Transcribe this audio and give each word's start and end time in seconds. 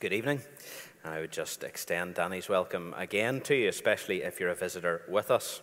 Good 0.00 0.14
evening. 0.14 0.40
I 1.04 1.20
would 1.20 1.30
just 1.30 1.62
extend 1.62 2.14
Danny's 2.14 2.48
welcome 2.48 2.94
again 2.96 3.42
to 3.42 3.54
you, 3.54 3.68
especially 3.68 4.22
if 4.22 4.40
you're 4.40 4.48
a 4.48 4.54
visitor 4.54 5.02
with 5.10 5.30
us. 5.30 5.60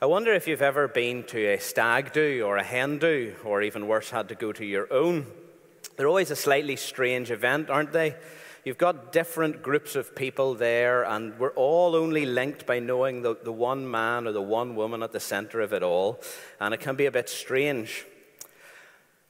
I 0.00 0.06
wonder 0.06 0.32
if 0.32 0.46
you've 0.46 0.62
ever 0.62 0.86
been 0.86 1.24
to 1.24 1.44
a 1.46 1.58
stag 1.58 2.12
do 2.12 2.44
or 2.46 2.58
a 2.58 2.62
hen 2.62 2.98
do, 2.98 3.34
or 3.44 3.60
even 3.60 3.88
worse, 3.88 4.10
had 4.10 4.28
to 4.28 4.36
go 4.36 4.52
to 4.52 4.64
your 4.64 4.86
own. 4.92 5.26
They're 5.96 6.06
always 6.06 6.30
a 6.30 6.36
slightly 6.36 6.76
strange 6.76 7.32
event, 7.32 7.70
aren't 7.70 7.90
they? 7.90 8.14
You've 8.64 8.78
got 8.78 9.10
different 9.10 9.64
groups 9.64 9.96
of 9.96 10.14
people 10.14 10.54
there, 10.54 11.02
and 11.02 11.36
we're 11.36 11.54
all 11.54 11.96
only 11.96 12.26
linked 12.26 12.66
by 12.66 12.78
knowing 12.78 13.22
the, 13.22 13.36
the 13.42 13.50
one 13.50 13.90
man 13.90 14.28
or 14.28 14.32
the 14.32 14.40
one 14.40 14.76
woman 14.76 15.02
at 15.02 15.10
the 15.10 15.18
center 15.18 15.60
of 15.60 15.72
it 15.72 15.82
all, 15.82 16.20
and 16.60 16.72
it 16.72 16.78
can 16.78 16.94
be 16.94 17.06
a 17.06 17.10
bit 17.10 17.28
strange. 17.28 18.06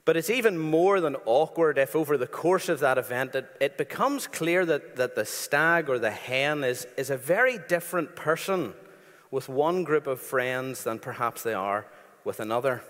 But 0.05 0.19
it's 0.19 0.29
even 0.29 0.59
more 0.59 1.01
than 1.01 1.17
awkward 1.25 1.79
if, 1.79 1.97
over 1.97 2.19
the 2.19 2.27
course 2.27 2.69
of 2.69 2.81
that 2.81 2.99
event, 2.99 3.35
it, 3.35 3.47
it 3.61 3.79
becomes 3.79 4.27
clear 4.27 4.67
that, 4.67 4.97
that 4.97 5.15
the 5.15 5.25
stag 5.25 5.89
or 5.89 5.99
the 5.99 6.11
hen 6.11 6.63
is, 6.63 6.87
is 6.99 7.09
a 7.09 7.17
very 7.17 7.59
different 7.69 8.15
person 8.15 8.75
with 9.31 9.49
one 9.49 9.83
group 9.83 10.07
of 10.07 10.21
friends 10.21 10.85
than 10.85 10.99
perhaps 10.99 11.43
they 11.43 11.55
are 11.55 11.87
with 12.23 12.39
another. 12.39 12.83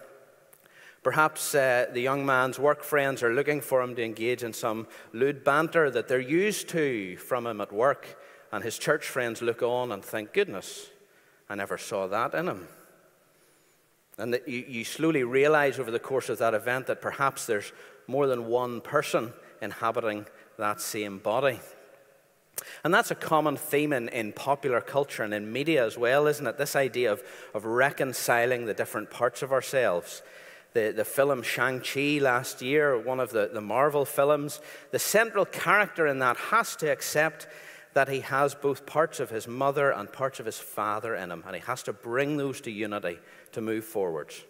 Perhaps 1.05 1.55
uh, 1.55 1.87
the 1.93 2.01
young 2.01 2.27
man's 2.27 2.59
work 2.59 2.83
friends 2.83 3.23
are 3.23 3.33
looking 3.33 3.61
for 3.61 3.81
him 3.81 3.95
to 3.95 4.03
engage 4.03 4.43
in 4.43 4.53
some 4.53 4.87
lewd 5.13 5.45
banter 5.45 5.91
that 5.91 6.09
they're 6.09 6.19
used 6.19 6.69
to 6.71 7.17
from 7.19 7.47
him 7.47 7.61
at 7.61 7.73
work, 7.73 8.19
and 8.51 8.65
his 8.65 8.77
church 8.77 9.07
friends 9.07 9.41
look 9.41 9.63
on 9.63 9.93
and 9.93 10.05
think, 10.05 10.33
goodness, 10.33 10.91
I 11.49 11.55
never 11.55 11.79
saw 11.79 12.09
that 12.09 12.35
in 12.35 12.49
him. 12.49 12.67
And 14.19 14.33
that 14.33 14.49
you, 14.49 14.65
you 14.69 14.85
slowly 14.85 15.25
realize 15.25 15.79
over 15.79 15.91
the 15.91 15.99
course 15.99 16.29
of 16.29 16.39
that 16.39 16.55
event 16.55 16.87
that 16.87 17.03
perhaps 17.03 17.47
there's 17.47 17.73
more 18.07 18.27
than 18.27 18.47
one 18.47 18.81
person 18.81 19.33
inhabiting 19.61 20.27
that 20.59 20.81
same 20.81 21.19
body. 21.19 21.61
And 22.85 22.95
that's 22.95 23.11
a 23.11 23.17
common 23.17 23.57
theme 23.57 23.93
in, 23.93 24.09
in 24.11 24.33
popular 24.33 24.81
culture 24.81 25.23
and 25.23 25.35
in 25.35 25.53
media 25.53 25.85
as 25.85 25.99
well, 25.99 26.27
isn't 26.27 26.47
it? 26.47 26.59
This 26.59 26.77
idea 26.77 27.13
of, 27.13 27.23
of 27.53 27.65
reconciling 27.65 28.67
the 28.67 28.75
different 28.75 29.11
parts 29.11 29.43
of 29.43 29.53
ourselves. 29.53 30.23
The, 30.75 30.93
the 30.95 31.05
film 31.05 31.43
Shang-Chi 31.43 32.19
last 32.21 32.63
year, 32.63 32.99
one 32.99 33.21
of 33.21 33.31
the, 33.31 33.51
the 33.53 33.61
Marvel 33.61 34.05
films, 34.05 34.61
the 34.91 34.99
central 34.99 35.45
character 35.45 36.07
in 36.07 36.19
that 36.21 36.37
has 36.37 36.77
to 36.77 36.91
accept 36.91 37.47
that 37.95 38.09
he 38.09 38.21
has 38.21 38.55
both 38.55 38.87
parts 38.87 39.21
of 39.21 39.31
his 39.31 39.49
mother 39.49 39.91
and 39.91 40.13
parts 40.13 40.41
of 40.41 40.47
his 40.47 40.59
father 40.59 41.15
in 41.15 41.31
him, 41.31 41.43
and 41.47 41.55
he 41.55 41.63
has 41.63 41.83
to 41.85 41.93
bring 41.93 42.37
those 42.37 42.61
to 42.63 42.71
unity 42.71 43.19
to 43.53 43.61
move 43.61 43.85
forwards. 43.85 44.45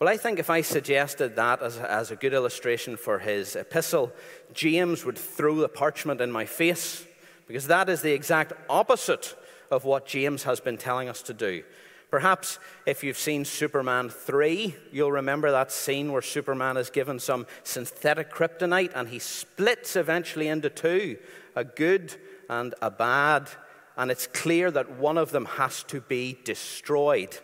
Well, 0.00 0.08
I 0.08 0.16
think 0.16 0.38
if 0.40 0.50
I 0.50 0.62
suggested 0.62 1.36
that 1.36 1.62
as, 1.62 1.78
as 1.78 2.10
a 2.10 2.16
good 2.16 2.32
illustration 2.32 2.96
for 2.96 3.20
his 3.20 3.54
epistle, 3.54 4.12
James 4.52 5.04
would 5.04 5.16
throw 5.16 5.54
the 5.56 5.68
parchment 5.68 6.20
in 6.20 6.32
my 6.32 6.44
face, 6.44 7.06
because 7.46 7.68
that 7.68 7.88
is 7.88 8.02
the 8.02 8.12
exact 8.12 8.52
opposite 8.68 9.36
of 9.70 9.84
what 9.84 10.06
James 10.06 10.42
has 10.42 10.58
been 10.58 10.76
telling 10.76 11.08
us 11.08 11.22
to 11.22 11.34
do. 11.34 11.62
Perhaps 12.10 12.58
if 12.84 13.02
you've 13.02 13.16
seen 13.16 13.44
Superman 13.44 14.10
3, 14.10 14.74
you'll 14.90 15.12
remember 15.12 15.50
that 15.50 15.72
scene 15.72 16.12
where 16.12 16.20
Superman 16.20 16.76
is 16.76 16.90
given 16.90 17.18
some 17.18 17.46
synthetic 17.62 18.30
kryptonite 18.30 18.92
and 18.94 19.08
he 19.08 19.18
splits 19.18 19.96
eventually 19.96 20.48
into 20.48 20.68
two 20.68 21.16
a 21.54 21.64
good 21.64 22.14
and 22.48 22.74
a 22.82 22.90
bad, 22.90 23.48
and 23.96 24.10
it's 24.10 24.26
clear 24.26 24.70
that 24.70 24.98
one 24.98 25.18
of 25.18 25.30
them 25.30 25.44
has 25.44 25.82
to 25.84 26.00
be 26.00 26.38
destroyed. 26.44 27.38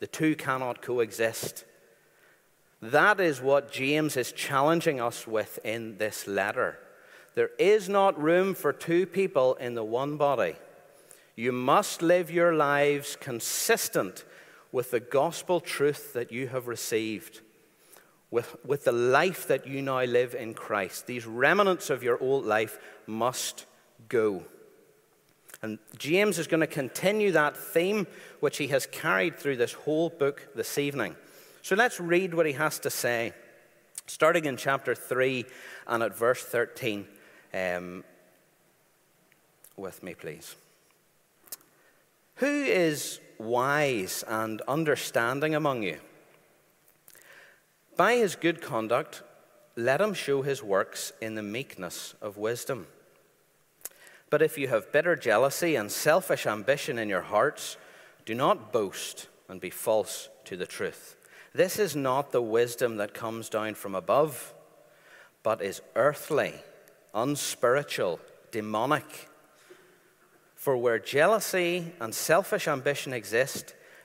The 0.00 0.06
two 0.06 0.34
cannot 0.34 0.82
coexist. 0.82 1.64
That 2.80 3.20
is 3.20 3.40
what 3.40 3.70
James 3.70 4.16
is 4.16 4.32
challenging 4.32 5.00
us 5.00 5.26
with 5.26 5.60
in 5.64 5.98
this 5.98 6.26
letter. 6.26 6.78
There 7.34 7.50
is 7.58 7.88
not 7.88 8.20
room 8.20 8.54
for 8.54 8.72
two 8.72 9.06
people 9.06 9.54
in 9.54 9.74
the 9.74 9.84
one 9.84 10.16
body. 10.16 10.56
You 11.36 11.52
must 11.52 12.02
live 12.02 12.30
your 12.30 12.54
lives 12.54 13.16
consistent 13.18 14.24
with 14.72 14.90
the 14.90 15.00
gospel 15.00 15.60
truth 15.60 16.12
that 16.14 16.32
you 16.32 16.48
have 16.48 16.66
received, 16.66 17.40
with, 18.32 18.56
with 18.64 18.84
the 18.84 18.92
life 18.92 19.46
that 19.46 19.66
you 19.66 19.82
now 19.82 20.02
live 20.02 20.34
in 20.34 20.54
Christ. 20.54 21.06
These 21.06 21.26
remnants 21.26 21.90
of 21.90 22.02
your 22.02 22.20
old 22.20 22.44
life 22.44 22.78
must 23.06 23.66
go. 24.08 24.42
And 25.60 25.78
James 25.98 26.38
is 26.38 26.48
going 26.48 26.62
to 26.62 26.66
continue 26.66 27.30
that 27.32 27.56
theme 27.56 28.08
which 28.40 28.56
he 28.56 28.68
has 28.68 28.86
carried 28.86 29.38
through 29.38 29.58
this 29.58 29.74
whole 29.74 30.08
book 30.08 30.48
this 30.56 30.78
evening. 30.78 31.14
So 31.60 31.76
let's 31.76 32.00
read 32.00 32.34
what 32.34 32.46
he 32.46 32.54
has 32.54 32.80
to 32.80 32.90
say, 32.90 33.34
starting 34.06 34.46
in 34.46 34.56
chapter 34.56 34.94
3 34.94 35.44
and 35.86 36.02
at 36.02 36.16
verse 36.16 36.42
13. 36.42 37.06
Um, 37.54 38.02
with 39.76 40.02
me, 40.02 40.14
please. 40.14 40.56
Who 42.36 42.64
is 42.64 43.20
wise 43.38 44.24
and 44.26 44.62
understanding 44.62 45.54
among 45.54 45.82
you? 45.82 45.98
By 47.96 48.16
his 48.16 48.36
good 48.36 48.62
conduct, 48.62 49.22
let 49.76 50.00
him 50.00 50.14
show 50.14 50.42
his 50.42 50.62
works 50.62 51.12
in 51.20 51.34
the 51.34 51.42
meekness 51.42 52.14
of 52.20 52.36
wisdom. 52.36 52.86
But 54.30 54.42
if 54.42 54.56
you 54.56 54.68
have 54.68 54.92
bitter 54.92 55.14
jealousy 55.14 55.76
and 55.76 55.92
selfish 55.92 56.46
ambition 56.46 56.98
in 56.98 57.08
your 57.08 57.20
hearts, 57.20 57.76
do 58.24 58.34
not 58.34 58.72
boast 58.72 59.28
and 59.48 59.60
be 59.60 59.70
false 59.70 60.30
to 60.44 60.56
the 60.56 60.66
truth. 60.66 61.16
This 61.54 61.78
is 61.78 61.94
not 61.94 62.32
the 62.32 62.40
wisdom 62.40 62.96
that 62.96 63.12
comes 63.12 63.50
down 63.50 63.74
from 63.74 63.94
above, 63.94 64.54
but 65.42 65.60
is 65.60 65.82
earthly, 65.94 66.54
unspiritual, 67.12 68.20
demonic. 68.50 69.28
For 70.54 70.76
where 70.78 70.98
jealousy 70.98 71.92
and 72.00 72.14
selfish 72.14 72.66
ambition 72.66 73.12
exist, 73.12 73.74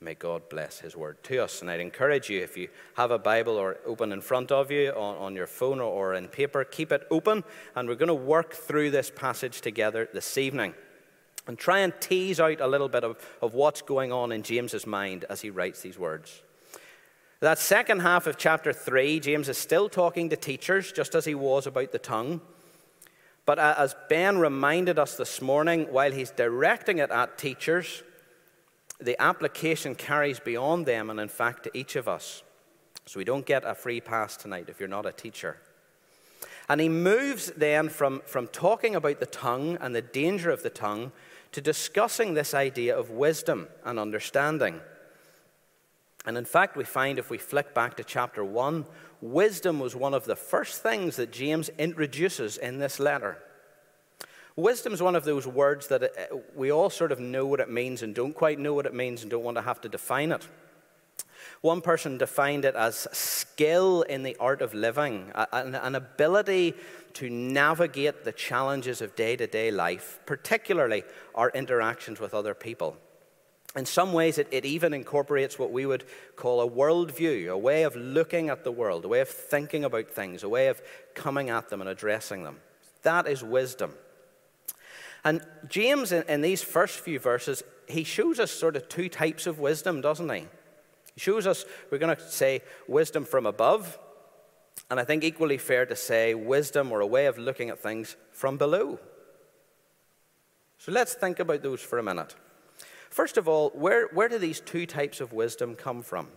May 0.00 0.14
God 0.14 0.48
bless 0.48 0.80
his 0.80 0.96
word 0.96 1.22
to 1.24 1.44
us. 1.44 1.60
And 1.60 1.70
I'd 1.70 1.80
encourage 1.80 2.28
you, 2.28 2.42
if 2.42 2.56
you 2.56 2.68
have 2.96 3.10
a 3.10 3.18
Bible 3.18 3.56
or 3.56 3.78
open 3.86 4.12
in 4.12 4.20
front 4.20 4.52
of 4.52 4.70
you 4.70 4.90
on, 4.90 5.16
on 5.16 5.34
your 5.34 5.46
phone 5.46 5.80
or, 5.80 5.84
or 5.84 6.14
in 6.14 6.28
paper, 6.28 6.64
keep 6.64 6.92
it 6.92 7.06
open. 7.10 7.44
And 7.74 7.88
we're 7.88 7.94
going 7.94 8.08
to 8.08 8.14
work 8.14 8.52
through 8.52 8.90
this 8.90 9.10
passage 9.10 9.60
together 9.60 10.08
this 10.12 10.36
evening 10.36 10.74
and 11.46 11.58
try 11.58 11.80
and 11.80 11.92
tease 12.00 12.40
out 12.40 12.60
a 12.60 12.66
little 12.66 12.88
bit 12.88 13.04
of, 13.04 13.16
of 13.42 13.54
what's 13.54 13.82
going 13.82 14.12
on 14.12 14.32
in 14.32 14.42
James's 14.42 14.86
mind 14.86 15.24
as 15.28 15.40
he 15.40 15.50
writes 15.50 15.82
these 15.82 15.98
words. 15.98 16.42
That 17.40 17.58
second 17.58 18.00
half 18.00 18.26
of 18.26 18.38
chapter 18.38 18.72
3, 18.72 19.20
James 19.20 19.48
is 19.48 19.58
still 19.58 19.88
talking 19.88 20.30
to 20.30 20.36
teachers, 20.36 20.92
just 20.92 21.14
as 21.14 21.26
he 21.26 21.34
was 21.34 21.66
about 21.66 21.92
the 21.92 21.98
tongue. 21.98 22.40
But 23.46 23.58
as 23.58 23.94
Ben 24.08 24.38
reminded 24.38 24.98
us 24.98 25.16
this 25.16 25.42
morning, 25.42 25.86
while 25.90 26.12
he's 26.12 26.30
directing 26.30 26.98
it 26.98 27.10
at 27.10 27.36
teachers, 27.36 28.02
the 29.00 29.20
application 29.20 29.94
carries 29.94 30.40
beyond 30.40 30.86
them 30.86 31.10
and, 31.10 31.18
in 31.18 31.28
fact, 31.28 31.64
to 31.64 31.76
each 31.76 31.96
of 31.96 32.08
us. 32.08 32.42
So 33.06 33.18
we 33.18 33.24
don't 33.24 33.46
get 33.46 33.64
a 33.64 33.74
free 33.74 34.00
pass 34.00 34.36
tonight 34.36 34.66
if 34.68 34.80
you're 34.80 34.88
not 34.88 35.06
a 35.06 35.12
teacher. 35.12 35.58
And 36.68 36.80
he 36.80 36.88
moves 36.88 37.52
then 37.56 37.88
from, 37.88 38.22
from 38.24 38.48
talking 38.48 38.94
about 38.94 39.20
the 39.20 39.26
tongue 39.26 39.76
and 39.80 39.94
the 39.94 40.02
danger 40.02 40.50
of 40.50 40.62
the 40.62 40.70
tongue 40.70 41.12
to 41.52 41.60
discussing 41.60 42.34
this 42.34 42.54
idea 42.54 42.96
of 42.98 43.10
wisdom 43.10 43.68
and 43.84 43.98
understanding. 43.98 44.80
And 46.24 46.38
in 46.38 46.46
fact, 46.46 46.76
we 46.76 46.84
find 46.84 47.18
if 47.18 47.28
we 47.28 47.36
flick 47.36 47.74
back 47.74 47.96
to 47.96 48.04
chapter 48.04 48.42
1, 48.42 48.86
wisdom 49.20 49.78
was 49.78 49.94
one 49.94 50.14
of 50.14 50.24
the 50.24 50.36
first 50.36 50.82
things 50.82 51.16
that 51.16 51.30
James 51.30 51.68
introduces 51.78 52.56
in 52.56 52.78
this 52.78 52.98
letter. 52.98 53.38
Wisdom 54.56 54.92
is 54.92 55.02
one 55.02 55.16
of 55.16 55.24
those 55.24 55.46
words 55.46 55.88
that 55.88 56.02
uh, 56.02 56.36
we 56.54 56.70
all 56.70 56.88
sort 56.88 57.10
of 57.10 57.18
know 57.18 57.44
what 57.44 57.58
it 57.58 57.68
means 57.68 58.02
and 58.02 58.14
don't 58.14 58.34
quite 58.34 58.58
know 58.58 58.72
what 58.72 58.86
it 58.86 58.94
means 58.94 59.22
and 59.22 59.30
don't 59.30 59.42
want 59.42 59.56
to 59.56 59.62
have 59.62 59.80
to 59.80 59.88
define 59.88 60.30
it. 60.30 60.46
One 61.60 61.80
person 61.80 62.18
defined 62.18 62.64
it 62.64 62.76
as 62.76 63.08
skill 63.12 64.02
in 64.02 64.22
the 64.22 64.36
art 64.38 64.62
of 64.62 64.74
living, 64.74 65.32
an, 65.34 65.74
an 65.74 65.94
ability 65.94 66.74
to 67.14 67.30
navigate 67.30 68.24
the 68.24 68.32
challenges 68.32 69.00
of 69.00 69.16
day 69.16 69.34
to 69.36 69.46
day 69.46 69.70
life, 69.70 70.20
particularly 70.26 71.04
our 71.34 71.50
interactions 71.50 72.20
with 72.20 72.34
other 72.34 72.54
people. 72.54 72.96
In 73.76 73.86
some 73.86 74.12
ways, 74.12 74.38
it, 74.38 74.46
it 74.52 74.64
even 74.64 74.94
incorporates 74.94 75.58
what 75.58 75.72
we 75.72 75.84
would 75.84 76.04
call 76.36 76.60
a 76.60 76.70
worldview, 76.70 77.48
a 77.48 77.58
way 77.58 77.82
of 77.82 77.96
looking 77.96 78.50
at 78.50 78.62
the 78.62 78.70
world, 78.70 79.04
a 79.04 79.08
way 79.08 79.20
of 79.20 79.28
thinking 79.28 79.84
about 79.84 80.10
things, 80.10 80.44
a 80.44 80.48
way 80.48 80.68
of 80.68 80.80
coming 81.14 81.50
at 81.50 81.70
them 81.70 81.80
and 81.80 81.90
addressing 81.90 82.44
them. 82.44 82.60
That 83.02 83.26
is 83.26 83.42
wisdom. 83.42 83.94
And 85.24 85.40
James, 85.68 86.12
in, 86.12 86.22
in 86.28 86.42
these 86.42 86.62
first 86.62 87.00
few 87.00 87.18
verses, 87.18 87.62
he 87.88 88.04
shows 88.04 88.38
us 88.38 88.50
sort 88.50 88.76
of 88.76 88.88
two 88.88 89.08
types 89.08 89.46
of 89.46 89.58
wisdom, 89.58 90.00
doesn't 90.00 90.28
he? 90.28 90.46
He 91.14 91.20
shows 91.20 91.46
us, 91.46 91.64
we're 91.90 91.98
going 91.98 92.14
to 92.14 92.22
say, 92.22 92.62
wisdom 92.86 93.24
from 93.24 93.46
above, 93.46 93.98
and 94.90 95.00
I 95.00 95.04
think 95.04 95.24
equally 95.24 95.58
fair 95.58 95.86
to 95.86 95.96
say, 95.96 96.34
wisdom 96.34 96.92
or 96.92 97.00
a 97.00 97.06
way 97.06 97.26
of 97.26 97.38
looking 97.38 97.70
at 97.70 97.78
things 97.78 98.16
from 98.32 98.58
below. 98.58 98.98
So 100.78 100.92
let's 100.92 101.14
think 101.14 101.38
about 101.38 101.62
those 101.62 101.80
for 101.80 101.98
a 101.98 102.02
minute. 102.02 102.34
First 103.08 103.38
of 103.38 103.48
all, 103.48 103.70
where, 103.70 104.08
where 104.08 104.28
do 104.28 104.38
these 104.38 104.60
two 104.60 104.86
types 104.86 105.20
of 105.20 105.32
wisdom 105.32 105.76
come 105.76 106.02
from? 106.02 106.28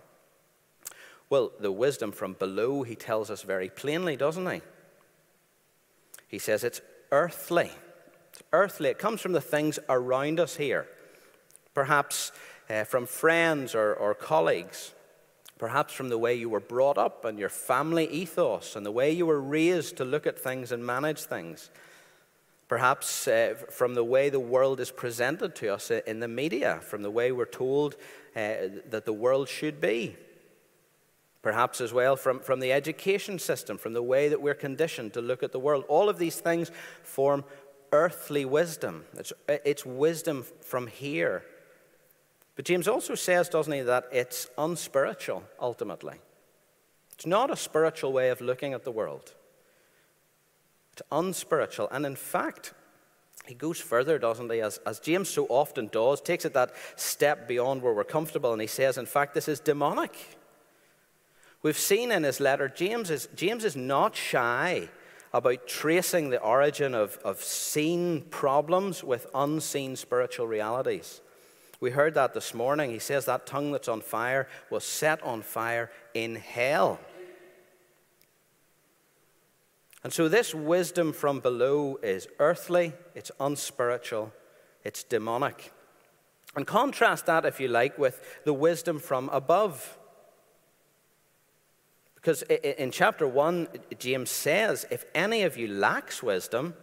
Well, 1.30 1.52
the 1.60 1.72
wisdom 1.72 2.12
from 2.12 2.34
below, 2.34 2.84
he 2.84 2.96
tells 2.96 3.30
us 3.30 3.42
very 3.42 3.70
plainly, 3.70 4.16
doesn't 4.16 4.50
he? 4.50 4.62
He 6.28 6.40
says 6.40 6.64
it's 6.64 6.82
earthly. 7.12 7.72
Earthly. 8.54 8.90
It 8.90 9.00
comes 9.00 9.22
from 9.22 9.34
the 9.34 9.42
things 9.42 9.80
around 9.90 10.40
us 10.40 10.56
here. 10.56 10.88
Perhaps 11.74 12.32
uh, 12.70 12.84
from 12.84 13.06
friends 13.06 13.76
or, 13.76 13.94
or 13.94 14.14
colleagues. 14.14 14.94
Perhaps 15.58 15.94
from 15.94 16.10
the 16.10 16.18
way 16.18 16.36
you 16.36 16.50
were 16.50 16.60
brought 16.60 16.98
up 16.98 17.26
and 17.26 17.40
your 17.40 17.50
family 17.50 18.06
ethos 18.08 18.76
and 18.76 18.86
the 18.86 18.92
way 18.92 19.12
you 19.12 19.26
were 19.26 19.42
raised 19.42 19.98
to 19.98 20.06
look 20.06 20.28
at 20.28 20.40
things 20.40 20.72
and 20.72 20.86
manage 20.86 21.22
things. 21.22 21.70
Perhaps 22.68 23.28
uh, 23.28 23.56
from 23.72 23.96
the 23.96 24.04
way 24.04 24.30
the 24.30 24.40
world 24.40 24.80
is 24.80 24.92
presented 24.92 25.56
to 25.56 25.74
us 25.74 25.90
in 25.90 26.20
the 26.20 26.28
media, 26.28 26.80
from 26.82 27.02
the 27.02 27.10
way 27.10 27.32
we're 27.32 27.46
told 27.46 27.96
uh, 28.36 28.54
that 28.90 29.06
the 29.06 29.14
world 29.14 29.48
should 29.48 29.80
be. 29.80 30.16
Perhaps 31.42 31.80
as 31.80 31.94
well 31.94 32.18
from, 32.18 32.42
from 32.42 32.60
the 32.60 32.74
education 32.74 33.40
system, 33.40 33.78
from 33.78 33.94
the 33.94 34.04
way 34.04 34.28
that 34.28 34.42
we're 34.42 34.54
conditioned 34.54 35.14
to 35.14 35.22
look 35.22 35.44
at 35.44 35.54
the 35.54 35.60
world. 35.60 35.86
All 35.88 36.10
of 36.10 36.18
these 36.18 36.42
things 36.42 36.72
form 37.04 37.46
earthly 37.92 38.46
wisdom. 38.46 39.06
It's, 39.18 39.34
it's 39.48 39.86
wisdom 39.86 40.46
from 40.62 40.88
here. 40.88 41.44
But 42.56 42.66
James 42.66 42.88
also 42.88 43.16
says, 43.16 43.50
doesn't 43.50 43.74
he, 43.74 43.82
that 43.82 44.06
it's 44.12 44.50
unspiritual 44.58 45.44
ultimately. 45.60 46.16
It's 47.14 47.26
not 47.26 47.52
a 47.52 47.56
spiritual 47.56 48.14
way 48.14 48.30
of 48.30 48.42
looking 48.42 48.74
at 48.74 48.84
the 48.84 48.92
world. 48.92 49.34
It's 50.94 51.02
unspiritual. 51.12 51.88
And 51.92 52.06
in 52.06 52.16
fact, 52.16 52.74
he 53.48 53.54
goes 53.54 53.80
further, 53.80 54.20
doesn't 54.20 54.52
he, 54.52 54.62
as, 54.62 54.80
as 54.86 55.00
James 55.00 55.30
so 55.30 55.46
often 55.46 55.88
does, 55.88 56.20
takes 56.22 56.46
it 56.46 56.54
that 56.54 56.74
step 56.96 57.48
beyond 57.48 57.82
where 57.82 57.94
we're 57.94 58.04
comfortable, 58.04 58.52
and 58.52 58.62
he 58.62 58.68
says, 58.68 58.98
in 58.98 59.06
fact, 59.06 59.34
this 59.34 59.48
is 59.48 59.60
demonic. 59.60 60.14
We've 61.62 61.78
seen 61.78 62.12
in 62.12 62.24
his 62.24 62.40
letter, 62.40 62.68
James 62.68 63.10
is, 63.10 63.30
James 63.36 63.64
is 63.64 63.76
not 63.76 64.16
shy 64.16 64.90
about 65.38 65.68
tracing 65.68 66.32
the 66.32 66.42
origin 66.42 66.96
of, 66.96 67.20
of 67.24 67.44
seen 67.44 68.22
problems 68.22 69.04
with 69.04 69.28
unseen 69.36 69.96
spiritual 69.96 70.48
realities. 70.48 71.22
We 71.80 71.92
heard 71.92 72.16
that 72.16 72.34
this 72.34 72.56
morning. 72.56 72.90
He 72.90 72.98
says 72.98 73.26
that 73.26 73.46
tongue 73.46 73.72
that's 73.72 73.88
on 73.88 74.02
fire 74.02 74.48
was 74.72 74.84
set 74.84 75.22
on 75.22 75.44
fire 75.44 75.92
in 76.16 76.38
hell. 76.38 77.00
And 80.04 80.12
so, 80.12 80.28
this 80.28 80.56
wisdom 80.56 81.14
from 81.14 81.40
below 81.40 82.00
is 82.02 82.28
earthly, 82.40 82.94
it's 83.14 83.32
unspiritual, 83.40 84.34
it's 84.84 85.04
demonic. 85.04 85.72
And 86.56 86.66
contrast 86.66 87.28
that, 87.28 87.46
if 87.46 87.60
you 87.60 87.68
like, 87.68 88.00
with 88.00 88.42
the 88.44 88.54
wisdom 88.54 88.98
from 88.98 89.30
above. 89.30 90.00
Because 92.28 92.42
in 92.42 92.92
chapter 92.92 93.26
1, 93.26 93.70
James 94.00 94.30
says, 94.30 94.86
If 94.92 95.06
any 95.16 95.44
of 95.44 95.56
you 95.56 95.70
lacks 95.70 96.22
wisdom, 96.22 96.74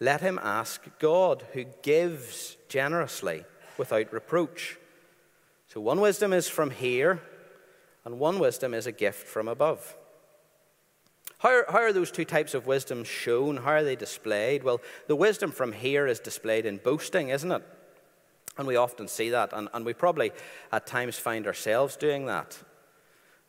let 0.00 0.22
him 0.22 0.40
ask 0.42 0.82
God, 0.98 1.44
who 1.52 1.66
gives 1.82 2.56
generously 2.68 3.44
without 3.78 4.12
reproach. 4.12 4.76
So, 5.68 5.80
one 5.80 6.00
wisdom 6.00 6.32
is 6.32 6.48
from 6.48 6.72
here, 6.72 7.22
and 8.04 8.18
one 8.18 8.40
wisdom 8.40 8.74
is 8.74 8.88
a 8.88 8.92
gift 8.92 9.28
from 9.28 9.46
above. 9.46 9.96
How 11.38 11.50
are, 11.50 11.66
how 11.68 11.78
are 11.78 11.92
those 11.92 12.10
two 12.10 12.24
types 12.24 12.52
of 12.52 12.66
wisdom 12.66 13.04
shown? 13.04 13.58
How 13.58 13.70
are 13.70 13.84
they 13.84 13.94
displayed? 13.94 14.64
Well, 14.64 14.80
the 15.06 15.14
wisdom 15.14 15.52
from 15.52 15.70
here 15.70 16.08
is 16.08 16.18
displayed 16.18 16.66
in 16.66 16.78
boasting, 16.78 17.28
isn't 17.28 17.52
it? 17.52 17.62
And 18.58 18.66
we 18.66 18.74
often 18.74 19.06
see 19.06 19.30
that, 19.30 19.52
and, 19.52 19.68
and 19.72 19.86
we 19.86 19.94
probably 19.94 20.32
at 20.72 20.88
times 20.88 21.20
find 21.20 21.46
ourselves 21.46 21.94
doing 21.94 22.26
that. 22.26 22.58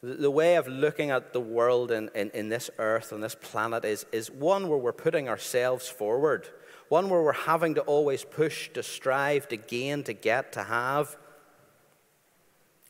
The, 0.03 0.29
way 0.29 0.55
of 0.55 0.67
looking 0.67 1.09
at 1.09 1.33
the 1.33 1.39
world 1.39 1.91
in, 1.91 2.09
in, 2.13 2.29
in 2.31 2.49
this 2.49 2.69
earth 2.77 3.11
and 3.11 3.23
this 3.23 3.35
planet 3.35 3.83
is, 3.83 4.05
is 4.11 4.29
one 4.29 4.69
where 4.69 4.77
we're 4.77 4.93
putting 4.93 5.27
ourselves 5.27 5.87
forward, 5.87 6.47
one 6.89 7.09
where 7.09 7.23
we're 7.23 7.33
having 7.33 7.73
to 7.75 7.81
always 7.81 8.23
push, 8.23 8.69
to 8.73 8.83
strive, 8.83 9.47
to 9.47 9.57
gain, 9.57 10.03
to 10.03 10.13
get, 10.13 10.51
to 10.53 10.63
have. 10.63 11.17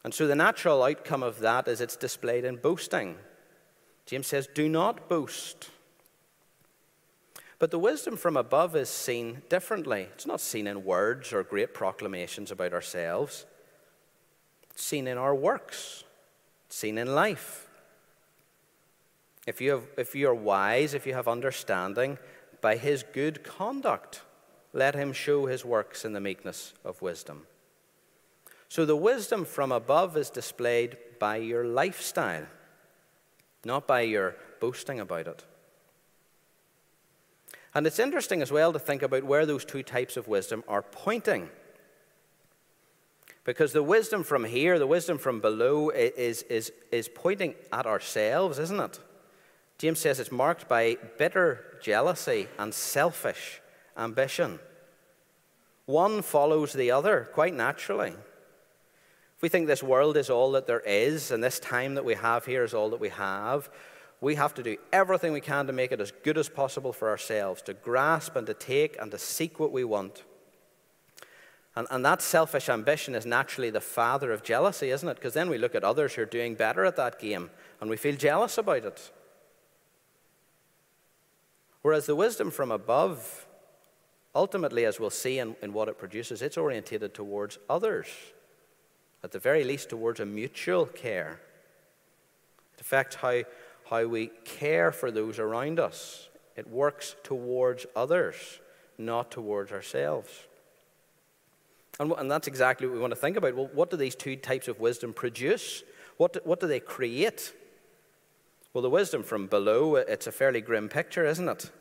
And 0.04 0.14
so 0.14 0.28
the 0.28 0.36
natural 0.36 0.84
outcome 0.84 1.24
of 1.24 1.40
that 1.40 1.68
is 1.68 1.80
it's 1.80 1.96
displayed 1.96 2.44
in 2.44 2.58
boasting. 2.58 3.16
James 4.06 4.28
says, 4.28 4.48
Do 4.54 4.68
not 4.68 5.08
boast. 5.08 5.70
But 7.60 7.72
the 7.72 7.80
wisdom 7.80 8.18
from 8.18 8.38
above 8.38 8.76
is 8.76 8.90
seen 8.90 9.42
differently. 9.50 10.08
It's 10.14 10.28
not 10.28 10.42
seen 10.42 10.68
in 10.68 10.84
words 10.86 11.34
or 11.34 11.44
great 11.44 11.74
proclamations 11.74 12.52
about 12.52 12.74
ourselves, 12.74 13.46
it's 14.72 14.84
seen 14.84 15.08
in 15.08 15.18
our 15.18 15.34
works, 15.34 16.04
seen 16.70 16.98
in 16.98 17.14
life. 17.14 17.68
If 19.46 19.62
you, 19.62 19.72
have, 19.72 19.84
if 19.98 20.16
you 20.16 20.28
are 20.30 20.36
wise, 20.36 20.94
if 20.94 21.08
you 21.08 21.14
have 21.14 21.28
understanding, 21.28 22.18
by 22.60 22.76
his 22.76 23.04
good 23.04 23.44
conduct, 23.44 24.22
let 24.74 24.96
him 24.96 25.14
show 25.14 25.46
his 25.46 25.64
works 25.64 26.04
in 26.04 26.14
the 26.14 26.20
meekness 26.20 26.74
of 26.84 27.02
wisdom. 27.02 27.48
So 28.68 28.86
the 28.86 28.96
wisdom 28.96 29.46
from 29.46 29.72
above 29.72 30.18
is 30.18 30.30
displayed 30.30 30.98
by 31.20 31.38
your 31.38 31.66
lifestyle 31.66 32.48
not 33.68 33.86
by 33.86 34.02
your 34.02 34.36
boasting 34.60 35.00
about 35.00 35.28
it. 35.28 35.44
And 37.76 37.86
it's 37.86 38.00
interesting 38.00 38.42
as 38.42 38.52
well 38.52 38.74
to 38.74 38.80
think 38.80 39.04
about 39.04 39.24
where 39.24 39.46
those 39.46 39.66
two 39.66 39.84
types 39.84 40.18
of 40.18 40.28
wisdom 40.28 40.64
are 40.68 40.82
pointing. 40.82 41.50
Because 43.48 43.72
the 43.72 43.82
wisdom 43.82 44.26
from 44.26 44.44
here, 44.44 44.78
the 44.78 44.86
wisdom 44.86 45.18
from 45.18 45.40
below, 45.40 45.90
is, 45.90 46.44
is, 46.44 46.74
is 46.92 47.08
pointing 47.08 47.56
at 47.72 47.86
ourselves, 47.86 48.60
isn't 48.60 48.82
it? 48.82 49.00
James 49.78 50.00
says 50.00 50.20
it's 50.20 50.34
marked 50.34 50.68
by 50.68 50.98
bitter 51.18 51.80
jealousy 51.82 52.50
and 52.60 52.74
selfish 52.74 53.62
ambition. 53.96 54.60
One 55.86 56.24
follows 56.24 56.74
the 56.74 56.92
other 56.92 57.30
quite 57.34 57.54
naturally. 57.54 58.10
If 58.10 59.42
we 59.42 59.48
think 59.48 59.68
this 59.68 59.82
world 59.82 60.18
is 60.18 60.30
all 60.30 60.52
that 60.52 60.68
there 60.68 60.82
is, 60.82 61.32
and 61.32 61.42
this 61.42 61.62
time 61.62 61.96
that 61.96 62.04
we 62.04 62.16
have 62.16 62.46
here 62.46 62.66
is 62.66 62.74
all 62.74 62.90
that 62.90 63.00
we 63.00 63.10
have, 63.10 63.70
we 64.20 64.36
have 64.36 64.56
to 64.56 64.64
do 64.64 64.76
everything 64.92 65.32
we 65.32 65.40
can 65.40 65.68
to 65.68 65.74
make 65.74 65.94
it 65.94 66.02
as 66.02 66.12
good 66.12 66.38
as 66.38 66.50
possible 66.50 66.92
for 66.92 67.08
ourselves, 67.08 67.62
to 67.62 67.74
grasp 67.74 68.36
and 68.36 68.46
to 68.48 68.54
take 68.54 69.00
and 69.00 69.10
to 69.12 69.18
seek 69.18 69.58
what 69.58 69.72
we 69.72 69.86
want. 69.86 70.24
And, 71.78 71.86
and 71.92 72.04
that 72.04 72.24
selfish 72.24 72.70
ambition 72.70 73.14
is 73.14 73.24
naturally 73.24 73.70
the 73.70 73.80
father 73.80 74.32
of 74.32 74.42
jealousy, 74.42 74.90
isn't 74.90 75.08
it? 75.08 75.14
Because 75.14 75.36
then 75.36 75.48
we 75.48 75.60
look 75.60 75.76
at 75.76 75.84
others 75.84 76.16
who 76.16 76.24
are 76.24 76.26
doing 76.26 76.56
better 76.56 76.86
at 76.86 76.96
that 76.96 77.20
game 77.20 77.52
and 77.80 77.88
we 77.88 77.98
feel 77.98 78.16
jealous 78.16 78.58
about 78.58 78.84
it. 78.84 79.12
Whereas 81.84 82.08
the 82.08 82.16
wisdom 82.16 82.50
from 82.50 82.72
above, 82.72 83.46
ultimately, 84.34 84.86
as 84.86 85.00
we'll 85.00 85.12
see 85.12 85.38
in, 85.38 85.56
in 85.62 85.72
what 85.72 85.88
it 85.88 86.00
produces, 86.00 86.42
it's 86.42 86.58
orientated 86.58 87.14
towards 87.14 87.60
others 87.70 88.08
at 89.24 89.32
the 89.32 89.38
very 89.38 89.64
least 89.64 89.92
towards 89.92 90.20
a 90.20 90.26
mutual 90.26 90.88
care. 90.88 91.40
It 92.74 92.82
affects 92.82 93.18
how, 93.18 93.44
how 93.88 94.08
we 94.08 94.32
care 94.46 94.92
for 94.92 95.12
those 95.12 95.38
around 95.38 95.80
us. 95.80 96.30
It 96.56 96.68
works 96.68 97.16
towards 97.22 97.86
others, 97.96 98.62
not 98.98 99.30
towards 99.30 99.72
ourselves. 99.72 100.47
And, 102.00 102.12
and 102.12 102.30
that's 102.30 102.48
exactly 102.48 102.88
what 102.88 102.94
we 102.94 103.00
want 103.00 103.12
to 103.12 103.20
think 103.20 103.38
about. 103.38 103.56
Well, 103.56 103.70
what 103.74 103.90
do 103.90 103.98
these 103.98 104.16
two 104.16 104.36
types 104.36 104.68
of 104.68 104.80
wisdom 104.80 105.14
produce? 105.14 105.84
What 106.18 106.34
do, 106.34 106.42
what 106.44 106.60
do 106.60 106.68
they 106.68 106.80
create? 106.80 107.54
Well, 108.74 108.82
the 108.82 108.90
wisdom 108.90 109.24
from 109.24 109.48
below, 109.48 109.96
it's 109.96 110.28
a 110.28 110.32
fairly 110.32 110.62
grim 110.62 110.90
picture, 110.90 111.26
isn't 111.26 111.50
it? 111.50 111.72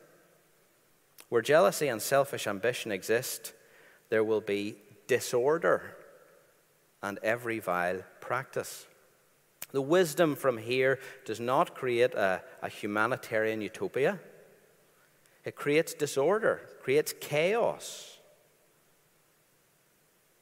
Where 1.29 1.43
jealousy 1.43 1.89
and 1.89 2.01
selfish 2.01 2.47
ambition 2.47 2.93
exist, 2.93 3.53
there 4.09 4.25
will 4.25 4.41
be 4.41 4.77
disorder 5.07 5.97
and 7.03 7.19
every 7.23 7.59
vile 7.59 8.03
practice. 8.21 8.87
The 9.73 9.83
wisdom 9.83 10.37
from 10.37 10.59
here 10.59 10.99
does 11.25 11.41
not 11.41 11.75
create 11.75 12.15
a, 12.15 12.43
a 12.63 12.69
humanitarian 12.69 13.61
utopia. 13.61 14.21
It 15.45 15.57
creates 15.57 15.95
disorder, 15.95 16.63
creates 16.83 17.15
chaos. 17.21 18.16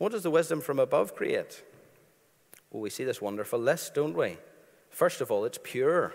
What 0.05 0.13
does 0.13 0.23
the 0.23 0.31
wisdom 0.31 0.61
from 0.61 0.79
above 0.79 1.17
create? 1.17 1.65
Well, 2.71 2.83
we 2.83 2.91
see 2.91 3.05
this 3.05 3.23
wonderful 3.23 3.59
list, 3.59 3.95
don't 3.95 4.15
we? 4.15 4.37
First 4.91 5.23
of 5.23 5.31
all, 5.31 5.47
it's 5.47 5.59
pure. 5.63 6.13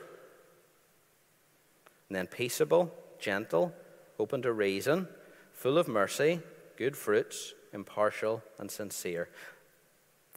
And 2.07 2.15
then 2.15 2.27
peaceable, 2.27 2.93
gentle, 3.17 3.73
open 4.19 4.43
to 4.43 4.53
reason, 4.53 5.07
full 5.53 5.79
of 5.79 5.87
mercy, 5.87 6.39
good 6.77 6.95
fruits, 6.95 7.55
impartial, 7.73 8.43
and 8.59 8.69
sincere. 8.69 9.27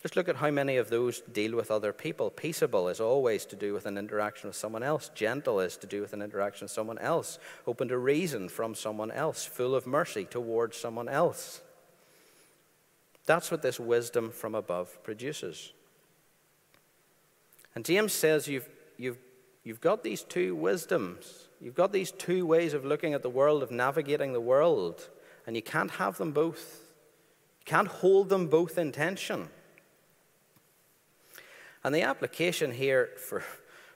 Just 0.00 0.16
look 0.16 0.30
at 0.30 0.36
how 0.36 0.50
many 0.50 0.78
of 0.78 0.88
those 0.88 1.20
deal 1.20 1.54
with 1.54 1.70
other 1.70 1.92
people. 1.92 2.30
Peaceable 2.30 2.88
is 2.88 3.00
always 3.00 3.44
to 3.44 3.54
do 3.54 3.74
with 3.74 3.84
an 3.84 3.98
interaction 3.98 4.48
with 4.48 4.56
someone 4.56 4.82
else. 4.82 5.10
Gentle 5.14 5.60
is 5.60 5.76
to 5.76 5.86
do 5.86 6.00
with 6.00 6.14
an 6.14 6.22
interaction 6.22 6.64
with 6.64 6.72
someone 6.72 6.96
else. 6.96 7.38
Open 7.66 7.88
to 7.88 7.98
reason 7.98 8.48
from 8.48 8.74
someone 8.74 9.10
else. 9.10 9.44
Full 9.44 9.74
of 9.74 9.86
mercy 9.86 10.24
towards 10.24 10.78
someone 10.78 11.10
else. 11.10 11.60
That's 13.26 13.50
what 13.50 13.62
this 13.62 13.78
wisdom 13.78 14.30
from 14.30 14.54
above 14.54 15.02
produces. 15.04 15.72
And 17.74 17.84
James 17.84 18.12
says 18.12 18.48
you've, 18.48 18.68
you've, 18.98 19.18
you've 19.64 19.80
got 19.80 20.02
these 20.02 20.22
two 20.22 20.54
wisdoms. 20.54 21.48
You've 21.60 21.74
got 21.74 21.92
these 21.92 22.10
two 22.10 22.44
ways 22.44 22.74
of 22.74 22.84
looking 22.84 23.14
at 23.14 23.22
the 23.22 23.30
world, 23.30 23.62
of 23.62 23.70
navigating 23.70 24.32
the 24.32 24.40
world, 24.40 25.08
and 25.46 25.56
you 25.56 25.62
can't 25.62 25.92
have 25.92 26.18
them 26.18 26.32
both. 26.32 26.80
You 27.60 27.66
can't 27.66 27.88
hold 27.88 28.28
them 28.28 28.48
both 28.48 28.76
in 28.76 28.92
tension. 28.92 29.48
And 31.84 31.94
the 31.94 32.02
application 32.02 32.72
here 32.72 33.10
for, 33.16 33.42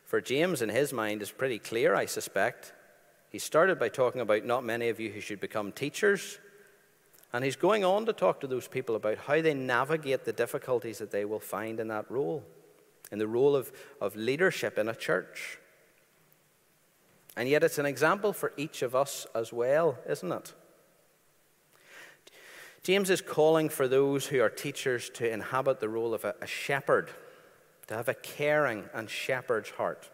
for 0.05 0.21
James 0.21 0.63
in 0.63 0.69
his 0.69 0.93
mind 0.93 1.23
is 1.23 1.31
pretty 1.31 1.59
clear, 1.59 1.95
I 1.95 2.07
suspect. 2.07 2.73
He 3.31 3.39
started 3.39 3.79
by 3.79 3.89
talking 3.89 4.21
about 4.21 4.45
not 4.45 4.65
many 4.65 4.89
of 4.89 4.99
you 5.01 5.11
who 5.11 5.21
should 5.21 5.41
become 5.41 5.73
teachers. 5.73 6.39
And 7.33 7.45
he's 7.45 7.57
going 7.57 7.85
on 7.85 8.07
to 8.07 8.13
talk 8.13 8.41
to 8.41 8.47
those 8.47 8.69
people 8.69 8.97
about 8.97 9.19
how 9.19 9.41
they 9.41 9.55
navigate 9.55 10.25
the 10.25 10.33
difficulties 10.33 10.99
that 10.99 11.11
they 11.11 11.25
will 11.25 11.41
find 11.41 11.81
in 11.81 11.89
that 11.89 12.11
role, 12.11 12.45
in 13.11 13.19
the 13.19 13.27
role 13.27 13.55
of, 13.55 13.73
of 14.01 14.17
leadership 14.17 14.79
in 14.79 14.89
a 14.89 14.95
church. 14.95 15.59
And 17.37 17.49
yet, 17.49 17.63
it's 17.63 17.79
an 17.79 17.87
example 17.87 18.33
for 18.33 18.53
each 18.57 18.81
of 18.83 18.95
us 18.95 19.27
as 19.35 19.53
well, 19.53 19.99
isn't 20.09 20.33
it? 20.33 20.55
James 22.83 23.11
is 23.11 23.21
calling 23.21 23.69
for 23.69 23.89
those 23.89 24.27
who 24.27 24.41
are 24.41 24.49
teachers 24.49 25.11
to 25.11 25.31
inhabit 25.31 25.81
the 25.81 25.89
role 25.89 26.15
of 26.15 26.25
a, 26.25 26.35
a 26.41 26.47
shepherd 26.47 27.11
to 27.89 27.95
have 27.95 28.09
a 28.09 28.15
caring 28.15 28.85
and 28.95 29.11
shepherd's 29.11 29.71
heart. 29.71 30.09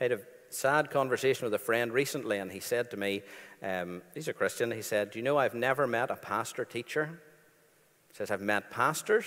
I 0.00 0.04
had 0.04 0.12
a 0.12 0.20
sad 0.50 0.90
conversation 0.90 1.44
with 1.44 1.54
a 1.54 1.58
friend 1.58 1.92
recently, 1.92 2.38
and 2.38 2.50
he 2.50 2.60
said 2.60 2.90
to 2.90 2.96
me, 2.96 3.22
um, 3.64 4.02
he's 4.12 4.28
a 4.28 4.34
Christian, 4.34 4.70
he 4.70 4.82
said, 4.82 5.10
Do 5.10 5.18
you 5.18 5.22
know 5.22 5.38
I've 5.38 5.54
never 5.54 5.86
met 5.86 6.10
a 6.10 6.16
pastor 6.16 6.66
teacher? 6.66 7.18
He 8.08 8.14
says, 8.14 8.30
I've 8.30 8.42
met 8.42 8.70
pastors 8.70 9.24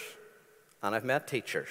and 0.83 0.93
I've 0.93 1.03
met 1.03 1.27
teachers, 1.27 1.69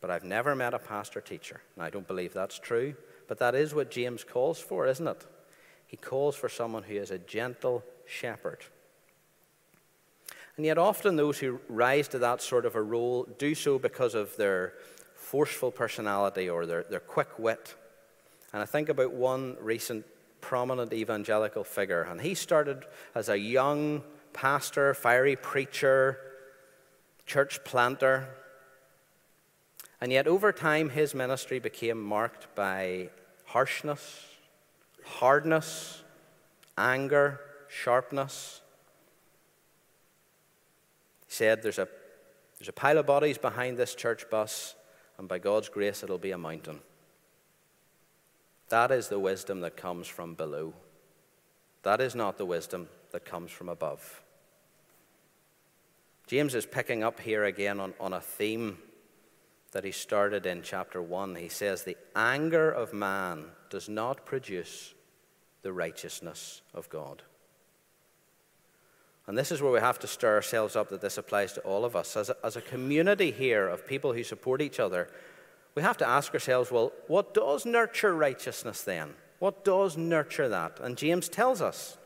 but 0.00 0.10
I've 0.10 0.24
never 0.24 0.54
met 0.54 0.72
a 0.72 0.78
pastor 0.78 1.20
teacher. 1.20 1.60
And 1.76 1.84
I 1.84 1.90
don't 1.90 2.08
believe 2.08 2.32
that's 2.32 2.58
true, 2.58 2.94
but 3.28 3.38
that 3.40 3.54
is 3.54 3.74
what 3.74 3.90
James 3.90 4.24
calls 4.24 4.58
for, 4.58 4.86
isn't 4.86 5.06
it? 5.06 5.26
He 5.86 5.98
calls 5.98 6.34
for 6.34 6.48
someone 6.48 6.82
who 6.84 6.94
is 6.94 7.10
a 7.10 7.18
gentle 7.18 7.84
shepherd. 8.06 8.64
And 10.56 10.64
yet, 10.64 10.78
often 10.78 11.16
those 11.16 11.38
who 11.38 11.60
rise 11.68 12.08
to 12.08 12.18
that 12.20 12.40
sort 12.40 12.64
of 12.64 12.74
a 12.74 12.82
role 12.82 13.28
do 13.38 13.54
so 13.54 13.78
because 13.78 14.14
of 14.14 14.34
their 14.36 14.74
forceful 15.14 15.70
personality 15.70 16.48
or 16.48 16.64
their, 16.64 16.84
their 16.84 17.00
quick 17.00 17.38
wit. 17.38 17.74
And 18.52 18.62
I 18.62 18.64
think 18.64 18.88
about 18.88 19.12
one 19.12 19.56
recent 19.60 20.06
prominent 20.44 20.92
evangelical 20.92 21.64
figure, 21.64 22.02
and 22.02 22.20
he 22.20 22.34
started 22.34 22.84
as 23.14 23.30
a 23.30 23.38
young 23.38 24.02
pastor, 24.34 24.92
fiery 24.92 25.36
preacher, 25.36 26.18
church 27.24 27.64
planter. 27.64 28.28
And 30.02 30.12
yet, 30.12 30.26
over 30.26 30.52
time, 30.52 30.90
his 30.90 31.14
ministry 31.14 31.60
became 31.60 31.98
marked 31.98 32.54
by 32.54 33.08
harshness, 33.46 34.26
hardness, 35.04 36.02
anger, 36.76 37.40
sharpness 37.68 38.60
He 41.26 41.34
said, 41.34 41.62
there's 41.62 41.78
a, 41.78 41.88
there's 42.58 42.68
a 42.68 42.72
pile 42.72 42.98
of 42.98 43.06
bodies 43.06 43.38
behind 43.38 43.78
this 43.78 43.94
church 43.94 44.28
bus, 44.30 44.74
and 45.18 45.26
by 45.26 45.38
God's 45.38 45.70
grace, 45.70 46.02
it'll 46.02 46.18
be 46.18 46.32
a 46.32 46.38
mountain. 46.38 46.80
That 48.68 48.90
is 48.90 49.08
the 49.08 49.18
wisdom 49.18 49.60
that 49.60 49.76
comes 49.76 50.06
from 50.06 50.34
below. 50.34 50.74
That 51.82 52.00
is 52.00 52.14
not 52.14 52.38
the 52.38 52.46
wisdom 52.46 52.88
that 53.12 53.24
comes 53.24 53.50
from 53.50 53.68
above. 53.68 54.22
James 56.26 56.54
is 56.54 56.64
picking 56.64 57.04
up 57.04 57.20
here 57.20 57.44
again 57.44 57.78
on, 57.78 57.92
on 58.00 58.14
a 58.14 58.20
theme 58.20 58.78
that 59.72 59.84
he 59.84 59.92
started 59.92 60.46
in 60.46 60.62
chapter 60.62 61.02
1. 61.02 61.34
He 61.34 61.48
says, 61.48 61.82
The 61.82 61.98
anger 62.16 62.70
of 62.70 62.94
man 62.94 63.46
does 63.68 63.88
not 63.88 64.24
produce 64.24 64.94
the 65.62 65.72
righteousness 65.72 66.62
of 66.72 66.88
God. 66.88 67.22
And 69.26 69.36
this 69.36 69.50
is 69.50 69.62
where 69.62 69.72
we 69.72 69.80
have 69.80 69.98
to 70.00 70.06
stir 70.06 70.34
ourselves 70.34 70.76
up 70.76 70.90
that 70.90 71.00
this 71.00 71.18
applies 71.18 71.52
to 71.54 71.60
all 71.62 71.84
of 71.84 71.96
us. 71.96 72.16
As 72.16 72.30
a, 72.30 72.36
as 72.44 72.56
a 72.56 72.60
community 72.60 73.30
here 73.30 73.66
of 73.66 73.86
people 73.86 74.12
who 74.12 74.22
support 74.22 74.60
each 74.60 74.78
other, 74.78 75.08
we 75.74 75.82
have 75.82 75.96
to 75.98 76.08
ask 76.08 76.32
ourselves 76.34 76.70
well, 76.70 76.92
what 77.06 77.34
does 77.34 77.66
nurture 77.66 78.14
righteousness 78.14 78.82
then? 78.82 79.14
What 79.38 79.64
does 79.64 79.96
nurture 79.96 80.48
that? 80.48 80.80
And 80.80 80.96
James 80.96 81.28
tells 81.28 81.60
us. 81.60 81.96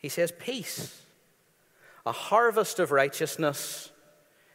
He 0.00 0.08
says, 0.08 0.32
Peace. 0.38 1.02
A 2.04 2.12
harvest 2.12 2.78
of 2.78 2.92
righteousness 2.92 3.90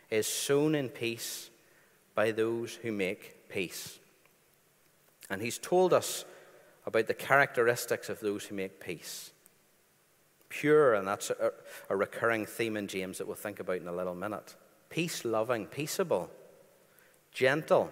is 0.09 0.25
sown 0.25 0.73
in 0.73 0.87
peace 0.87 1.49
by 2.15 2.31
those 2.31 2.75
who 2.75 2.91
make 2.91 3.49
peace. 3.49 3.99
And 5.29 5.41
he's 5.41 5.57
told 5.57 5.93
us 5.93 6.23
about 6.85 7.07
the 7.07 7.13
characteristics 7.13 8.09
of 8.09 8.19
those 8.21 8.45
who 8.45 8.55
make 8.55 8.79
peace 8.79 9.31
pure, 10.51 10.93
and 10.93 11.07
that's 11.07 11.31
a, 11.31 11.51
a 11.89 11.95
recurring 11.95 12.45
theme 12.45 12.77
in 12.77 12.87
James 12.87 13.17
that 13.17 13.25
we'll 13.25 13.35
think 13.35 13.59
about 13.59 13.77
in 13.77 13.87
a 13.87 13.95
little 13.95 14.13
minute. 14.13 14.55
Peace 14.89 15.25
loving, 15.25 15.65
peaceable, 15.65 16.29
gentle. 17.31 17.89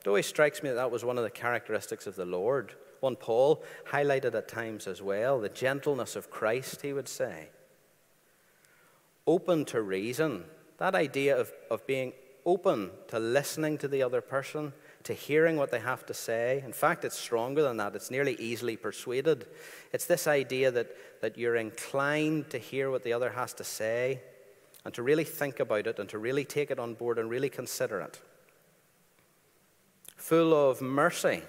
It 0.00 0.08
always 0.08 0.26
strikes 0.26 0.62
me 0.62 0.70
that 0.70 0.76
that 0.76 0.90
was 0.90 1.04
one 1.04 1.18
of 1.18 1.24
the 1.24 1.30
characteristics 1.30 2.06
of 2.06 2.16
the 2.16 2.24
Lord. 2.24 2.74
One 3.00 3.16
Paul 3.16 3.62
highlighted 3.90 4.34
at 4.34 4.48
times 4.48 4.86
as 4.86 5.02
well 5.02 5.40
the 5.40 5.48
gentleness 5.48 6.16
of 6.16 6.30
Christ, 6.30 6.82
he 6.82 6.92
would 6.92 7.08
say. 7.08 7.48
Open 9.26 9.64
to 9.66 9.82
reason. 9.82 10.44
That 10.78 10.94
idea 10.94 11.36
of, 11.36 11.52
of 11.70 11.86
being 11.86 12.12
open 12.46 12.90
to 13.08 13.18
listening 13.18 13.76
to 13.78 13.88
the 13.88 14.02
other 14.02 14.20
person, 14.20 14.72
to 15.04 15.12
hearing 15.12 15.56
what 15.56 15.70
they 15.70 15.80
have 15.80 16.06
to 16.06 16.14
say. 16.14 16.62
In 16.64 16.72
fact, 16.72 17.04
it's 17.04 17.18
stronger 17.18 17.62
than 17.62 17.76
that. 17.76 17.94
It's 17.94 18.10
nearly 18.10 18.34
easily 18.36 18.76
persuaded. 18.76 19.46
It's 19.92 20.06
this 20.06 20.26
idea 20.26 20.70
that, 20.70 20.88
that 21.20 21.36
you're 21.36 21.56
inclined 21.56 22.50
to 22.50 22.58
hear 22.58 22.90
what 22.90 23.04
the 23.04 23.12
other 23.12 23.30
has 23.30 23.52
to 23.54 23.64
say 23.64 24.22
and 24.84 24.94
to 24.94 25.02
really 25.02 25.24
think 25.24 25.60
about 25.60 25.86
it 25.86 25.98
and 25.98 26.08
to 26.08 26.18
really 26.18 26.44
take 26.44 26.70
it 26.70 26.78
on 26.78 26.94
board 26.94 27.18
and 27.18 27.28
really 27.28 27.50
consider 27.50 28.00
it. 28.00 28.18
Full 30.18 30.52
of 30.52 30.82
mercy. 30.82 31.42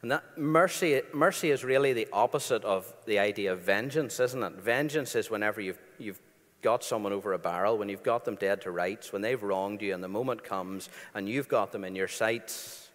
And 0.00 0.10
that 0.12 0.38
mercy, 0.38 1.02
mercy 1.12 1.50
is 1.50 1.64
really 1.64 1.92
the 1.92 2.08
opposite 2.12 2.64
of 2.64 2.92
the 3.04 3.18
idea 3.18 3.52
of 3.52 3.60
vengeance, 3.60 4.20
isn't 4.20 4.42
it? 4.42 4.52
Vengeance 4.54 5.14
is 5.16 5.28
whenever 5.28 5.60
you've, 5.60 5.78
you've 5.98 6.20
got 6.62 6.84
someone 6.84 7.12
over 7.12 7.32
a 7.32 7.38
barrel, 7.38 7.76
when 7.76 7.88
you've 7.88 8.02
got 8.02 8.24
them 8.24 8.36
dead 8.36 8.62
to 8.62 8.70
rights, 8.70 9.12
when 9.12 9.22
they've 9.22 9.42
wronged 9.42 9.82
you 9.82 9.92
and 9.92 10.02
the 10.02 10.08
moment 10.08 10.44
comes 10.44 10.88
and 11.14 11.28
you've 11.28 11.48
got 11.48 11.72
them 11.72 11.84
in 11.84 11.96
your 11.96 12.08
sights. 12.08 12.88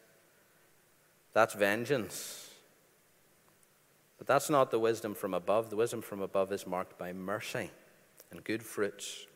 That's 1.33 1.53
vengeance. 1.53 2.49
But 4.17 4.27
that's 4.27 4.49
not 4.49 4.71
the 4.71 4.79
wisdom 4.79 5.13
from 5.13 5.33
above. 5.33 5.69
The 5.69 5.75
wisdom 5.75 6.01
from 6.01 6.21
above 6.21 6.53
is 6.53 6.65
marked 6.65 6.97
by 6.97 7.11
mercy 7.11 7.69
and 8.31 8.43
good 8.43 8.63
fruits. 8.63 9.27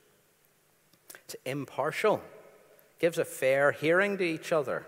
It's 1.26 1.36
impartial, 1.46 2.22
gives 3.00 3.18
a 3.18 3.26
fair 3.26 3.72
hearing 3.72 4.18
to 4.18 4.24
each 4.24 4.52
other. 4.52 4.86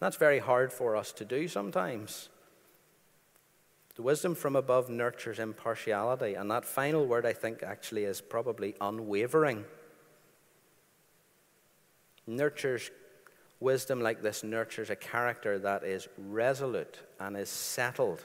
That's 0.00 0.16
very 0.16 0.38
hard 0.38 0.72
for 0.72 0.96
us 0.96 1.12
to 1.12 1.24
do 1.24 1.48
sometimes. 1.48 2.28
The 3.96 4.02
wisdom 4.02 4.34
from 4.34 4.56
above 4.56 4.90
nurtures 4.90 5.38
impartiality, 5.38 6.34
and 6.34 6.50
that 6.50 6.64
final 6.64 7.06
word, 7.06 7.24
I 7.24 7.32
think, 7.32 7.62
actually 7.62 8.04
is 8.04 8.20
probably 8.20 8.74
unwavering. 8.80 9.64
Nurtures 12.26 12.90
wisdom 13.60 14.00
like 14.00 14.20
this, 14.20 14.42
nurtures 14.42 14.90
a 14.90 14.96
character 14.96 15.58
that 15.60 15.84
is 15.84 16.08
resolute 16.18 16.98
and 17.20 17.36
is 17.36 17.48
settled. 17.48 18.22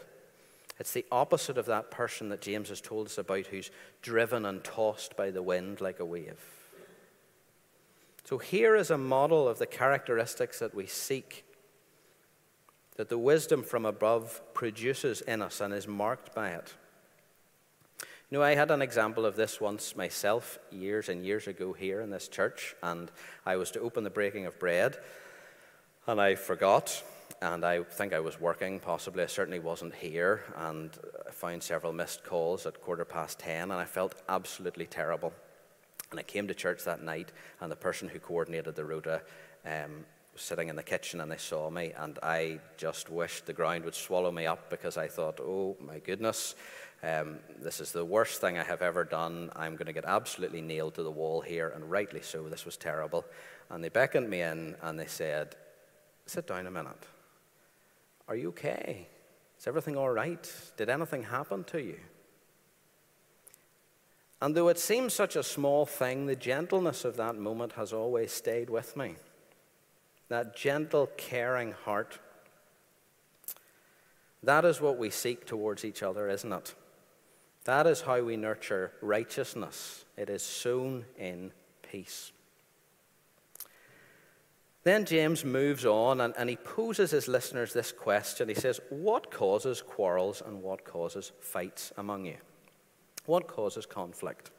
It's 0.80 0.94
the 0.94 1.06
opposite 1.12 1.58
of 1.58 1.68
that 1.68 1.92
person 1.92 2.30
that 2.30 2.42
James 2.42 2.70
has 2.70 2.82
told 2.82 3.08
us 3.08 3.18
about 3.18 3.46
who's 3.48 3.70
driven 4.02 4.46
and 4.46 4.64
tossed 4.64 5.16
by 5.16 5.30
the 5.30 5.44
wind 5.44 5.82
like 5.82 6.00
a 6.00 6.06
wave. 6.06 6.59
So, 8.30 8.38
here 8.38 8.76
is 8.76 8.92
a 8.92 8.98
model 9.00 9.48
of 9.48 9.58
the 9.58 9.66
characteristics 9.66 10.60
that 10.60 10.76
we 10.76 10.86
seek 10.86 11.44
that 12.96 13.10
the 13.10 13.18
wisdom 13.18 13.64
from 13.64 13.88
above 13.88 14.40
produces 14.54 15.22
in 15.22 15.42
us 15.42 15.62
and 15.62 15.74
is 15.74 15.88
marked 15.88 16.36
by 16.36 16.52
it. 16.52 16.76
You 18.30 18.38
know, 18.38 18.44
I 18.44 18.54
had 18.54 18.70
an 18.70 18.84
example 18.84 19.26
of 19.26 19.36
this 19.36 19.60
once 19.60 19.96
myself 19.96 20.60
years 20.70 21.10
and 21.10 21.26
years 21.26 21.48
ago 21.48 21.74
here 21.74 22.02
in 22.02 22.12
this 22.12 22.28
church, 22.28 22.76
and 22.84 23.10
I 23.48 23.56
was 23.56 23.72
to 23.72 23.80
open 23.80 24.04
the 24.04 24.12
breaking 24.12 24.46
of 24.46 24.60
bread, 24.60 25.00
and 26.06 26.22
I 26.22 26.36
forgot, 26.36 27.04
and 27.42 27.66
I 27.66 27.82
think 27.82 28.14
I 28.14 28.20
was 28.20 28.40
working, 28.40 28.80
possibly. 28.80 29.24
I 29.24 29.26
certainly 29.26 29.58
wasn't 29.58 29.96
here, 29.96 30.44
and 30.56 30.92
I 31.28 31.32
found 31.32 31.64
several 31.64 31.94
missed 31.94 32.24
calls 32.24 32.68
at 32.68 32.80
quarter 32.80 33.06
past 33.06 33.40
ten, 33.40 33.72
and 33.72 33.82
I 33.82 33.86
felt 33.86 34.22
absolutely 34.30 34.86
terrible. 34.86 35.34
And 36.12 36.20
I 36.20 36.24
came 36.24 36.48
to 36.48 36.54
church 36.54 36.84
that 36.86 37.04
night, 37.04 37.32
and 37.62 37.72
the 37.72 37.76
person 37.76 38.10
who 38.10 38.20
coordinated 38.20 38.76
the 38.76 38.86
rota 38.86 39.22
um, 39.66 40.06
was 40.34 40.42
sitting 40.42 40.70
in 40.70 40.76
the 40.76 40.84
kitchen 40.84 41.22
and 41.22 41.32
they 41.32 41.38
saw 41.38 41.70
me, 41.70 41.92
and 41.98 42.18
I 42.24 42.60
just 42.78 43.10
wished 43.10 43.46
the 43.46 43.54
ground 43.54 43.86
would 43.86 43.96
swallow 43.96 44.32
me 44.32 44.46
up 44.46 44.70
because 44.70 44.98
I 44.98 45.08
thought, 45.08 45.40
oh 45.40 45.78
my 45.80 46.00
goodness, 46.00 46.56
um, 47.04 47.40
this 47.62 47.80
is 47.80 47.92
the 47.92 48.04
worst 48.04 48.42
thing 48.42 48.58
I 48.58 48.64
have 48.64 48.82
ever 48.82 49.04
done. 49.04 49.52
I'm 49.56 49.76
going 49.76 49.88
to 49.88 49.94
get 49.94 50.06
absolutely 50.06 50.62
nailed 50.62 50.96
to 50.96 51.04
the 51.04 51.12
wall 51.12 51.42
here, 51.42 51.70
and 51.70 51.90
rightly 51.90 52.22
so. 52.22 52.50
This 52.50 52.66
was 52.66 52.76
terrible. 52.76 53.26
And 53.70 53.84
they 53.84 53.90
beckoned 53.90 54.30
me 54.30 54.42
in 54.42 54.76
and 54.82 55.00
they 55.00 55.06
said, 55.08 55.56
Sit 56.26 56.48
down 56.48 56.68
a 56.68 56.72
minute. 56.72 57.08
Are 58.28 58.36
you 58.36 58.50
okay? 58.50 59.08
Is 59.58 59.66
everything 59.66 59.98
all 59.98 60.10
right? 60.10 60.52
Did 60.78 60.90
anything 60.90 61.24
happen 61.24 61.64
to 61.66 61.82
you? 61.82 61.98
And 64.42 64.56
though 64.56 64.70
it 64.70 64.80
seems 64.80 65.14
such 65.14 65.36
a 65.36 65.44
small 65.44 65.86
thing, 65.86 66.26
the 66.26 66.36
gentleness 66.36 67.04
of 67.04 67.18
that 67.18 67.36
moment 67.36 67.74
has 67.74 67.92
always 67.92 68.32
stayed 68.32 68.70
with 68.70 68.96
me 68.96 69.16
that 70.30 70.56
gentle, 70.56 71.10
caring 71.18 71.72
heart. 71.72 72.20
That 74.44 74.64
is 74.64 74.80
what 74.80 74.98
we 74.98 75.10
seek 75.10 75.46
towards 75.46 75.84
each 75.84 76.04
other, 76.04 76.30
isn't 76.30 76.54
it? 76.54 76.76
That 77.66 77.88
is 77.88 78.02
how 78.02 78.22
we 78.22 78.38
nurture 78.38 78.94
righteousness. 79.02 80.06
It 80.16 80.30
is 80.30 80.44
sown 80.44 81.06
in 81.18 81.52
peace. 81.82 82.32
Then 84.84 85.04
James 85.06 85.44
moves 85.44 85.86
on 85.86 86.22
and, 86.22 86.34
and 86.38 86.50
he 86.50 86.56
poses 86.56 87.12
his 87.12 87.28
listeners 87.28 87.74
this 87.74 87.92
question. 87.92 88.48
He 88.48 88.56
says, 88.56 88.80
What 88.90 89.30
causes 89.30 89.82
quarrels 89.82 90.42
and 90.46 90.64
what 90.64 90.86
causes 90.86 91.32
fights 91.42 91.92
among 91.98 92.26
you? 92.26 92.38
What 93.30 93.48
causes 93.48 93.86
conflict? 93.86 94.50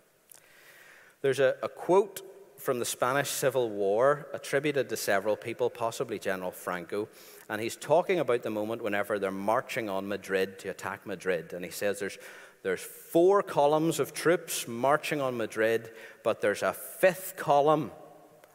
There's 1.23 1.41
a, 1.41 1.57
a 1.61 1.69
quote 1.69 2.23
from 2.57 2.79
the 2.79 2.85
Spanish 2.85 3.29
Civil 3.29 3.69
War, 3.69 4.29
attributed 4.33 4.89
to 4.91 4.97
several 4.97 5.35
people, 5.35 5.69
possibly 5.71 6.21
General 6.21 6.53
Franco. 6.53 7.09
And 7.49 7.61
he's 7.61 7.75
talking 7.75 8.21
about 8.21 8.45
the 8.45 8.51
moment 8.51 8.85
whenever 8.85 9.19
they're 9.19 9.33
marching 9.33 9.89
on 9.89 10.07
Madrid 10.07 10.61
to 10.61 10.69
attack 10.69 11.05
Madrid. 11.05 11.53
And 11.53 11.65
he 11.65 11.73
says 11.73 11.99
there's, 11.99 12.17
there's 12.63 12.81
four 12.81 13.43
columns 13.43 13.99
of 13.99 14.15
troops 14.15 14.69
marching 14.69 15.21
on 15.21 15.37
Madrid, 15.37 15.91
but 16.23 16.41
there's 16.41 16.63
a 16.63 16.73
fifth 16.73 17.35
column 17.37 17.91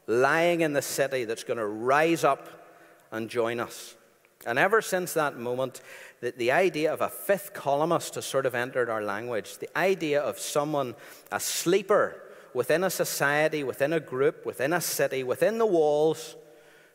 lying 0.07 0.61
in 0.61 0.71
the 0.71 0.81
city 0.81 1.25
that's 1.25 1.43
going 1.43 1.59
to 1.59 1.67
rise 1.67 2.23
up 2.23 2.47
and 3.11 3.29
join 3.29 3.59
us. 3.59 3.95
And 4.45 4.59
ever 4.59 4.81
since 4.81 5.13
that 5.13 5.37
moment, 5.37 5.81
the, 6.21 6.31
the 6.31 6.51
idea 6.51 6.93
of 6.93 7.01
a 7.01 7.09
fifth 7.09 7.53
columnist 7.53 8.15
has 8.15 8.25
sort 8.25 8.45
of 8.45 8.53
entered 8.53 8.89
our 8.89 9.01
language. 9.01 9.57
The 9.57 9.75
idea 9.77 10.21
of 10.21 10.39
someone, 10.39 10.95
a 11.31 11.39
sleeper, 11.39 12.21
within 12.53 12.83
a 12.83 12.89
society, 12.89 13.63
within 13.63 13.91
a 13.91 13.99
group, 13.99 14.45
within 14.45 14.71
a 14.73 14.81
city, 14.81 15.23
within 15.23 15.57
the 15.57 15.65
walls, 15.65 16.35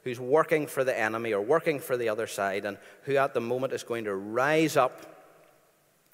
who's 0.05 0.19
working 0.19 0.67
for 0.67 0.83
the 0.85 0.99
enemy 0.99 1.33
or 1.33 1.43
working 1.43 1.79
for 1.79 1.97
the 1.97 2.09
other 2.09 2.27
side, 2.27 2.65
and 2.65 2.79
who 3.03 3.17
at 3.17 3.35
the 3.35 3.41
moment 3.41 3.73
is 3.73 3.83
going 3.83 4.05
to 4.05 4.15
rise 4.15 4.77
up 4.77 5.27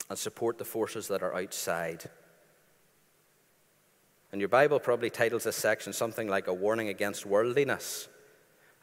and 0.09 0.19
support 0.19 0.59
the 0.59 0.65
forces 0.65 1.09
that 1.09 1.23
are 1.23 1.35
outside. 1.35 2.11
And 4.33 4.41
your 4.41 4.49
Bible 4.49 4.81
probably 4.81 5.11
titles 5.11 5.45
this 5.45 5.57
section 5.57 5.93
something 5.93 6.29
like 6.29 6.49
a 6.49 6.55
warning 6.55 6.89
against 6.89 7.25
worldliness. 7.25 8.09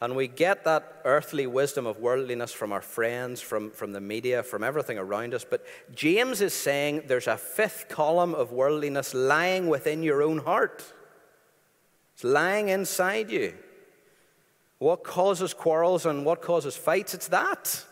And 0.04 0.18
we 0.18 0.28
get 0.28 0.66
that 0.66 1.00
earthly 1.06 1.48
wisdom 1.48 1.88
of 1.88 1.98
worldliness 1.98 2.52
from 2.52 2.74
our 2.74 2.82
friends, 2.82 3.40
from, 3.40 3.72
from 3.72 3.94
the 3.94 4.02
media, 4.02 4.44
from 4.44 4.62
everything 4.62 4.98
around 4.98 5.34
us. 5.34 5.46
But 5.50 5.66
James 5.96 6.42
is 6.42 6.54
saying 6.54 7.04
there's 7.08 7.28
a 7.28 7.38
fifth 7.38 7.88
column 7.88 8.36
of 8.36 8.52
worldliness 8.52 9.14
lying 9.14 9.68
within 9.68 10.04
your 10.04 10.22
own 10.22 10.40
heart, 10.40 10.84
it's 12.16 12.26
lying 12.26 12.68
inside 12.68 13.32
you. 13.32 13.54
What 14.78 15.06
causes 15.06 15.54
quarrels 15.54 16.06
and 16.06 16.26
what 16.26 16.42
causes 16.42 16.76
fights? 16.76 17.14
It's 17.14 17.30
that. 17.30 17.86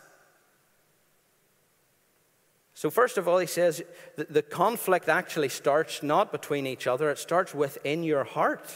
So, 2.74 2.90
first 2.90 3.16
of 3.16 3.26
all, 3.26 3.38
he 3.38 3.46
says 3.46 3.82
the 4.16 4.42
conflict 4.42 5.08
actually 5.08 5.48
starts 5.48 6.02
not 6.02 6.30
between 6.30 6.66
each 6.66 6.86
other, 6.86 7.08
it 7.08 7.16
starts 7.16 7.54
within 7.54 8.02
your 8.02 8.24
heart. 8.24 8.70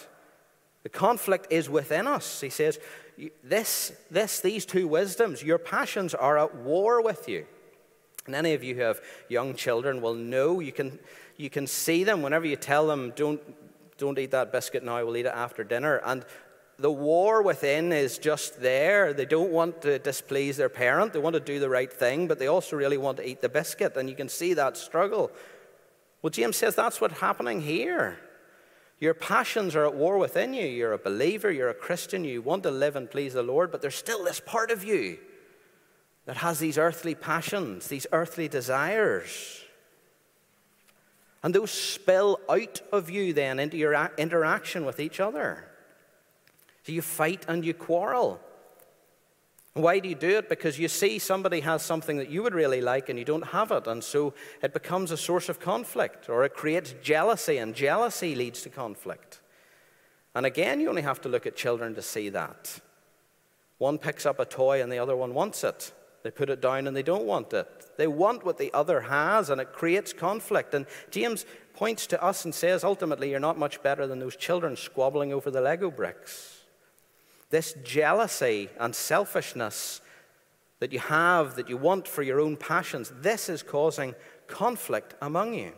The 0.87 0.91
conflict 0.91 1.49
is 1.51 1.69
within 1.69 2.07
us. 2.07 2.41
He 2.41 2.49
says, 2.49 2.79
this, 3.43 3.91
this, 4.09 4.39
these 4.39 4.65
two 4.65 4.87
wisdoms, 4.87 5.43
your 5.43 5.59
passions 5.59 6.15
are 6.15 6.39
at 6.39 6.55
war 6.55 7.03
with 7.03 7.29
you. 7.29 7.45
And 8.27 8.37
any 8.37 8.55
of 8.55 8.63
you 8.63 8.77
who 8.77 8.83
have 8.83 9.01
young 9.29 9.57
children 9.57 10.01
will 10.01 10.15
know 10.15 10.61
you 10.61 10.71
can, 10.71 11.01
you 11.37 11.51
can 11.51 11.67
see 11.67 12.05
them 12.05 12.23
whenever 12.23 12.47
you 12.47 12.55
tell 12.55 12.87
them, 12.87 13.13
don't, 13.17 13.41
don't 13.99 14.17
eat 14.17 14.31
that 14.31 14.53
biscuit 14.53 14.85
now, 14.85 15.05
we'll 15.05 15.17
eat 15.17 15.27
it 15.27 15.35
after 15.35 15.65
dinner. 15.65 16.01
And 16.05 16.25
the 16.79 16.93
war 16.93 17.43
within 17.43 17.91
is 17.91 18.17
just 18.17 18.61
there. 18.61 19.13
They 19.13 19.27
don't 19.27 19.51
want 19.51 19.83
to 19.83 19.99
displease 19.99 20.57
their 20.57 20.69
parent, 20.69 21.13
they 21.13 21.19
want 21.19 21.35
to 21.35 21.41
do 21.41 21.59
the 21.59 21.69
right 21.69 21.93
thing, 21.93 22.29
but 22.29 22.39
they 22.39 22.47
also 22.47 22.77
really 22.77 22.97
want 22.97 23.17
to 23.17 23.29
eat 23.29 23.41
the 23.41 23.49
biscuit. 23.49 23.97
And 23.97 24.09
you 24.09 24.15
can 24.15 24.29
see 24.29 24.55
that 24.55 24.77
struggle. 24.77 25.33
Well, 26.23 26.31
James 26.31 26.57
says 26.57 26.77
that's 26.77 27.01
what's 27.01 27.19
happening 27.19 27.61
here. 27.61 28.21
Your 28.99 29.15
passions 29.15 29.77
are 29.77 29.85
at 29.85 29.95
war 29.95 30.17
within 30.17 30.55
you. 30.55 30.65
You're 30.65 30.95
a 30.95 30.99
believer, 30.99 31.51
you're 31.51 31.69
a 31.69 31.75
Christian, 31.75 32.25
you 32.25 32.41
want 32.41 32.63
to 32.63 32.71
live 32.71 32.97
and 32.97 33.11
please 33.11 33.35
the 33.35 33.43
Lord, 33.43 33.71
but 33.71 33.83
there's 33.83 33.95
still 33.95 34.25
this 34.25 34.41
part 34.41 34.71
of 34.71 34.85
you 34.85 35.19
that 36.25 36.39
has 36.39 36.59
these 36.59 36.79
earthly 36.79 37.15
passions, 37.15 37.89
these 37.89 38.07
earthly 38.13 38.49
desires. 38.49 39.63
And 41.43 41.55
those 41.55 41.71
spill 41.71 42.41
out 42.49 42.81
of 42.91 43.11
you 43.11 43.33
then 43.33 43.59
into 43.59 43.77
your 43.77 44.11
interaction 44.17 44.85
with 44.85 44.99
each 44.99 45.21
other. 45.21 45.69
So 46.85 46.93
you 46.93 47.03
fight 47.03 47.45
and 47.49 47.65
you 47.65 47.75
quarrel. 47.75 48.41
Why 49.77 49.99
do 49.99 50.09
you 50.09 50.15
do 50.15 50.39
it? 50.39 50.49
Because 50.49 50.79
you 50.79 50.89
see 50.89 51.19
somebody 51.19 51.61
has 51.61 51.83
something 51.83 52.17
that 52.17 52.31
you 52.31 52.43
would 52.43 52.55
really 52.55 52.81
like 52.81 53.11
and 53.11 53.19
you 53.19 53.27
don't 53.27 53.49
have 53.49 53.71
it. 53.71 53.87
And 53.87 54.03
so 54.03 54.33
it 54.63 54.73
becomes 54.73 55.11
a 55.11 55.19
source 55.19 55.51
of 55.51 55.61
conflict 55.61 56.31
or 56.31 56.45
it 56.45 56.55
creates 56.55 56.95
jealousy, 57.03 57.59
and 57.59 57.75
jealousy 57.75 58.35
leads 58.35 58.63
to 58.63 58.71
conflict. 58.71 59.43
And 60.35 60.47
again, 60.47 60.81
you 60.81 60.89
only 60.89 61.03
have 61.03 61.21
to 61.23 61.29
look 61.29 61.47
at 61.47 61.57
children 61.57 61.95
to 61.95 62.01
see 62.01 62.31
that. 62.31 62.81
One 63.77 63.99
picks 63.99 64.25
up 64.25 64.41
a 64.41 64.47
toy 64.47 64.83
and 64.83 64.91
the 64.91 64.99
other 64.99 65.15
one 65.15 65.35
wants 65.35 65.63
it. 65.63 65.93
They 66.23 66.31
put 66.31 66.49
it 66.49 66.63
down 66.63 66.87
and 66.87 66.97
they 66.97 67.03
don't 67.03 67.27
want 67.27 67.53
it. 67.53 67.69
They 67.99 68.07
want 68.07 68.47
what 68.47 68.57
the 68.57 68.73
other 68.73 69.03
has, 69.03 69.51
and 69.51 69.61
it 69.61 69.73
creates 69.75 70.13
conflict. 70.13 70.75
And 70.75 70.87
James 71.11 71.45
points 71.75 72.07
to 72.09 72.23
us 72.23 72.47
and 72.47 72.55
says, 72.55 72.83
ultimately, 72.83 73.31
you're 73.31 73.41
not 73.41 73.59
much 73.59 73.83
better 73.83 74.07
than 74.07 74.21
those 74.21 74.37
children 74.37 74.75
squabbling 74.75 75.33
over 75.35 75.51
the 75.51 75.61
Lego 75.61 75.91
bricks. 75.91 76.63
This 77.51 77.75
jealousy 77.85 78.69
and 78.79 78.95
selfishness 78.95 80.01
that 80.81 80.93
you 80.93 80.99
have, 80.99 81.57
that 81.57 81.69
you 81.69 81.77
want 81.77 82.07
for 82.07 82.23
your 82.23 82.41
own 82.41 82.57
passions, 82.57 83.13
this 83.21 83.49
is 83.49 83.63
causing 83.63 84.15
conflict 84.47 85.15
among 85.23 85.55
you. 85.55 85.73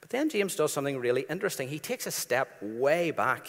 But 0.00 0.10
then 0.10 0.28
James 0.28 0.56
does 0.56 0.72
something 0.72 0.98
really 0.98 1.26
interesting. 1.28 1.68
He 1.68 1.78
takes 1.78 2.06
a 2.06 2.10
step 2.10 2.56
way 2.62 3.10
back 3.10 3.46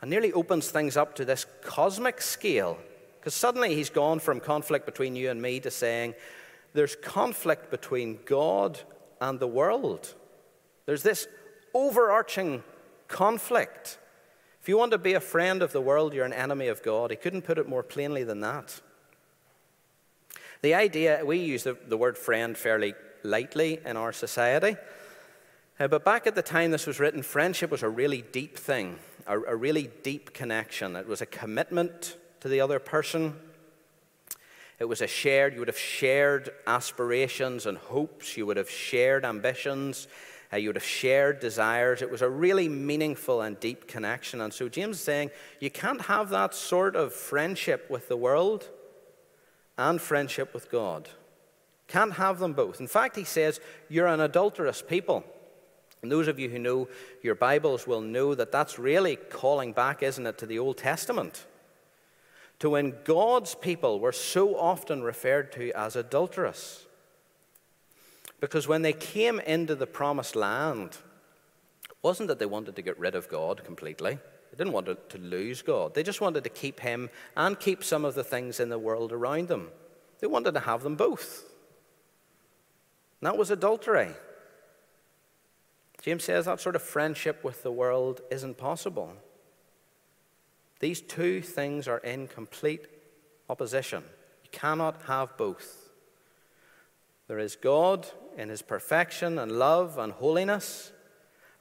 and 0.00 0.10
nearly 0.10 0.32
opens 0.32 0.70
things 0.70 0.96
up 0.96 1.14
to 1.16 1.24
this 1.24 1.46
cosmic 1.62 2.20
scale. 2.20 2.78
Because 3.18 3.34
suddenly 3.34 3.74
he's 3.74 3.90
gone 3.90 4.18
from 4.18 4.40
conflict 4.40 4.86
between 4.86 5.14
you 5.14 5.30
and 5.30 5.40
me 5.40 5.60
to 5.60 5.70
saying 5.70 6.14
there's 6.72 6.96
conflict 6.96 7.70
between 7.70 8.18
God 8.24 8.80
and 9.20 9.38
the 9.38 9.46
world. 9.46 10.14
There's 10.86 11.02
this 11.02 11.28
overarching 11.74 12.62
conflict. 13.08 13.98
If 14.60 14.68
you 14.68 14.76
want 14.76 14.92
to 14.92 14.98
be 14.98 15.14
a 15.14 15.20
friend 15.20 15.62
of 15.62 15.72
the 15.72 15.80
world, 15.80 16.12
you're 16.12 16.26
an 16.26 16.32
enemy 16.34 16.68
of 16.68 16.82
God. 16.82 17.10
He 17.10 17.16
couldn't 17.16 17.42
put 17.42 17.58
it 17.58 17.68
more 17.68 17.82
plainly 17.82 18.24
than 18.24 18.40
that. 18.40 18.80
The 20.62 20.74
idea, 20.74 21.22
we 21.24 21.38
use 21.38 21.62
the, 21.62 21.78
the 21.86 21.96
word 21.96 22.18
friend 22.18 22.56
fairly 22.56 22.94
lightly 23.22 23.80
in 23.84 23.96
our 23.96 24.12
society. 24.12 24.76
Uh, 25.78 25.88
but 25.88 26.04
back 26.04 26.26
at 26.26 26.34
the 26.34 26.42
time 26.42 26.70
this 26.70 26.86
was 26.86 27.00
written, 27.00 27.22
friendship 27.22 27.70
was 27.70 27.82
a 27.82 27.88
really 27.88 28.20
deep 28.20 28.58
thing, 28.58 28.98
a, 29.26 29.40
a 29.40 29.56
really 29.56 29.88
deep 30.02 30.34
connection. 30.34 30.94
It 30.94 31.08
was 31.08 31.22
a 31.22 31.26
commitment 31.26 32.18
to 32.40 32.48
the 32.48 32.60
other 32.60 32.78
person. 32.78 33.36
It 34.78 34.84
was 34.84 35.00
a 35.00 35.06
shared, 35.06 35.54
you 35.54 35.60
would 35.60 35.68
have 35.68 35.78
shared 35.78 36.50
aspirations 36.66 37.64
and 37.64 37.78
hopes, 37.78 38.36
you 38.36 38.44
would 38.44 38.58
have 38.58 38.70
shared 38.70 39.24
ambitions, 39.24 40.06
uh, 40.52 40.56
you 40.56 40.68
would 40.68 40.76
have 40.76 40.84
shared 40.84 41.40
desires. 41.40 42.02
It 42.02 42.10
was 42.10 42.22
a 42.22 42.28
really 42.28 42.68
meaningful 42.68 43.40
and 43.40 43.58
deep 43.60 43.86
connection. 43.86 44.40
And 44.40 44.52
so 44.52 44.68
James 44.68 44.96
is 44.96 45.02
saying 45.02 45.30
you 45.60 45.70
can't 45.70 46.02
have 46.02 46.30
that 46.30 46.54
sort 46.54 46.96
of 46.96 47.12
friendship 47.12 47.88
with 47.88 48.08
the 48.08 48.16
world 48.16 48.68
and 49.78 50.00
friendship 50.00 50.52
with 50.52 50.70
God. 50.70 51.08
Can't 51.86 52.14
have 52.14 52.38
them 52.38 52.52
both. 52.52 52.80
In 52.80 52.86
fact, 52.86 53.16
he 53.16 53.24
says 53.24 53.60
you're 53.88 54.06
an 54.06 54.20
adulterous 54.20 54.82
people. 54.82 55.24
And 56.02 56.10
those 56.10 56.28
of 56.28 56.38
you 56.38 56.48
who 56.48 56.58
know 56.58 56.88
your 57.22 57.34
Bibles 57.34 57.86
will 57.86 58.00
know 58.00 58.34
that 58.34 58.52
that's 58.52 58.78
really 58.78 59.16
calling 59.16 59.72
back, 59.72 60.02
isn't 60.02 60.26
it, 60.26 60.38
to 60.38 60.46
the 60.46 60.58
Old 60.58 60.78
Testament? 60.78 61.46
To 62.60 62.70
when 62.70 62.94
God's 63.04 63.54
people 63.54 64.00
were 64.00 64.12
so 64.12 64.56
often 64.56 65.02
referred 65.02 65.52
to 65.52 65.72
as 65.72 65.96
adulterous. 65.96 66.86
Because 68.40 68.66
when 68.66 68.82
they 68.82 68.94
came 68.94 69.38
into 69.40 69.74
the 69.74 69.86
promised 69.86 70.34
land, 70.34 70.96
it 71.84 71.96
wasn't 72.02 72.28
that 72.28 72.38
they 72.38 72.46
wanted 72.46 72.76
to 72.76 72.82
get 72.82 72.98
rid 72.98 73.14
of 73.14 73.28
God 73.28 73.62
completely. 73.64 74.14
They 74.50 74.56
didn't 74.56 74.72
want 74.72 74.86
to 75.10 75.18
lose 75.18 75.62
God. 75.62 75.94
They 75.94 76.02
just 76.02 76.20
wanted 76.20 76.44
to 76.44 76.50
keep 76.50 76.80
Him 76.80 77.10
and 77.36 77.60
keep 77.60 77.84
some 77.84 78.04
of 78.04 78.14
the 78.14 78.24
things 78.24 78.58
in 78.58 78.70
the 78.70 78.78
world 78.78 79.12
around 79.12 79.48
them. 79.48 79.68
They 80.20 80.26
wanted 80.26 80.54
to 80.54 80.60
have 80.60 80.82
them 80.82 80.96
both. 80.96 81.44
And 83.20 83.26
that 83.26 83.38
was 83.38 83.50
adultery. 83.50 84.08
James 86.02 86.24
says 86.24 86.46
that 86.46 86.60
sort 86.60 86.76
of 86.76 86.82
friendship 86.82 87.44
with 87.44 87.62
the 87.62 87.70
world 87.70 88.22
isn't 88.30 88.56
possible. 88.56 89.12
These 90.80 91.02
two 91.02 91.42
things 91.42 91.86
are 91.86 91.98
in 91.98 92.26
complete 92.26 92.86
opposition. 93.50 94.02
You 94.42 94.50
cannot 94.50 95.02
have 95.02 95.36
both. 95.36 95.79
There 97.30 97.38
is 97.38 97.54
God 97.54 98.08
in 98.36 98.48
his 98.48 98.60
perfection 98.60 99.38
and 99.38 99.52
love 99.52 99.98
and 99.98 100.12
holiness, 100.12 100.90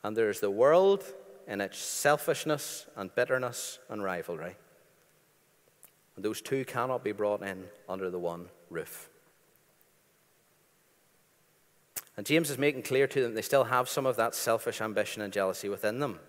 and 0.02 0.18
there 0.18 0.32
is 0.32 0.40
the 0.40 0.50
world 0.50 1.04
in 1.48 1.62
its 1.62 1.78
selfishness 1.78 2.88
and 2.96 3.14
bitterness 3.14 3.78
and 3.88 4.04
rivalry. 4.04 4.56
And 6.16 6.26
those 6.26 6.42
two 6.42 6.66
cannot 6.66 7.04
be 7.04 7.12
brought 7.12 7.44
in 7.44 7.66
under 7.88 8.10
the 8.10 8.18
one 8.18 8.48
roof. 8.72 9.12
And 12.18 12.26
James 12.26 12.50
is 12.50 12.58
making 12.58 12.82
clear 12.82 13.06
to 13.06 13.22
them 13.22 13.36
they 13.36 13.44
still 13.44 13.66
have 13.66 13.88
some 13.88 14.08
of 14.08 14.16
that 14.16 14.34
selfish 14.34 14.82
ambition 14.82 15.22
and 15.22 15.32
jealousy 15.32 15.70
within 15.70 16.00
them. 16.00 16.20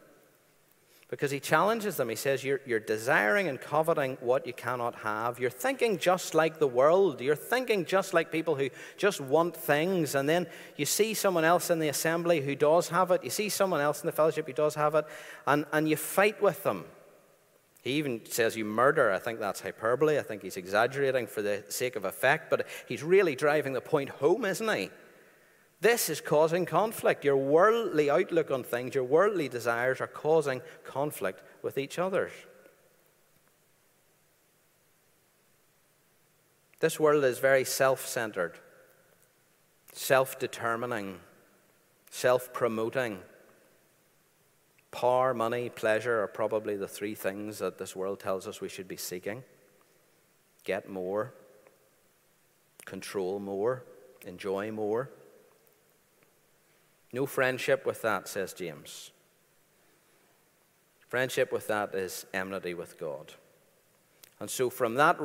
Because 1.10 1.32
he 1.32 1.40
challenges 1.40 1.96
them. 1.96 2.08
He 2.08 2.14
says, 2.14 2.44
you're, 2.44 2.60
you're, 2.64 2.78
desiring 2.78 3.48
and 3.48 3.60
coveting 3.60 4.16
what 4.20 4.46
you 4.46 4.52
cannot 4.52 4.94
have. 4.94 5.40
You're 5.40 5.50
thinking 5.50 5.98
just 5.98 6.36
like 6.36 6.60
the 6.60 6.68
world. 6.68 7.20
You're 7.20 7.34
thinking 7.34 7.84
just 7.84 8.14
like 8.14 8.30
people 8.30 8.54
who 8.54 8.70
just 8.96 9.20
want 9.20 9.56
things. 9.56 10.14
And 10.14 10.28
then 10.28 10.46
you 10.76 10.86
see 10.86 11.14
someone 11.14 11.44
else 11.44 11.68
in 11.68 11.80
the 11.80 11.88
assembly 11.88 12.40
who 12.40 12.54
does 12.54 12.90
have 12.90 13.10
it. 13.10 13.24
You 13.24 13.30
see 13.30 13.48
someone 13.48 13.80
else 13.80 14.02
in 14.02 14.06
the 14.06 14.12
fellowship 14.12 14.46
who 14.46 14.52
does 14.52 14.76
have 14.76 14.94
it. 14.94 15.04
And, 15.48 15.66
and 15.72 15.88
you 15.88 15.96
fight 15.96 16.40
with 16.40 16.62
them. 16.62 16.84
He 17.82 17.92
even 17.92 18.20
says 18.26 18.56
you 18.56 18.64
murder. 18.64 19.10
I 19.10 19.18
think 19.18 19.40
that's 19.40 19.60
hyperbole. 19.60 20.16
I 20.16 20.22
think 20.22 20.42
he's 20.42 20.56
exaggerating 20.56 21.26
for 21.26 21.42
the 21.42 21.64
sake 21.70 21.96
of 21.96 22.04
effect. 22.04 22.50
But 22.50 22.68
he's 22.86 23.02
really 23.02 23.34
driving 23.34 23.72
the 23.72 23.80
point 23.80 24.10
home, 24.10 24.44
isn't 24.44 24.76
he? 24.76 24.90
This 25.80 26.10
is 26.10 26.20
causing 26.20 26.66
conflict. 26.66 27.24
Your 27.24 27.36
worldly 27.36 28.10
outlook 28.10 28.50
on 28.50 28.62
things, 28.64 28.94
your 28.94 29.04
worldly 29.04 29.48
desires 29.48 30.00
are 30.00 30.06
causing 30.06 30.60
conflict 30.84 31.42
with 31.62 31.78
each 31.78 31.98
other. 31.98 32.30
This 36.80 37.00
world 37.00 37.24
is 37.24 37.38
very 37.38 37.64
self 37.64 38.06
centered, 38.06 38.58
self 39.92 40.38
determining, 40.38 41.20
self 42.10 42.52
promoting. 42.52 43.20
Power, 44.90 45.32
money, 45.32 45.68
pleasure 45.68 46.20
are 46.20 46.26
probably 46.26 46.76
the 46.76 46.88
three 46.88 47.14
things 47.14 47.60
that 47.60 47.78
this 47.78 47.94
world 47.94 48.18
tells 48.18 48.48
us 48.48 48.60
we 48.60 48.68
should 48.68 48.88
be 48.88 48.96
seeking. 48.96 49.44
Get 50.64 50.88
more, 50.88 51.32
control 52.86 53.38
more, 53.38 53.84
enjoy 54.26 54.72
more. 54.72 55.10
No 57.12 57.26
friendship 57.26 57.84
with 57.84 58.02
that, 58.02 58.28
says 58.28 58.52
James. 58.52 59.10
Friendship 61.08 61.52
with 61.52 61.66
that 61.66 61.94
is 61.94 62.24
enmity 62.32 62.74
with 62.74 62.98
God. 62.98 63.32
And 64.38 64.48
so, 64.48 64.70
from 64.70 64.94
that 64.94 65.18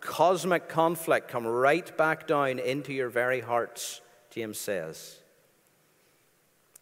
cosmic 0.00 0.68
conflict, 0.68 1.28
come 1.28 1.46
right 1.46 1.96
back 1.96 2.26
down 2.26 2.58
into 2.58 2.92
your 2.92 3.08
very 3.08 3.40
hearts, 3.40 4.00
James 4.30 4.58
says. 4.58 5.16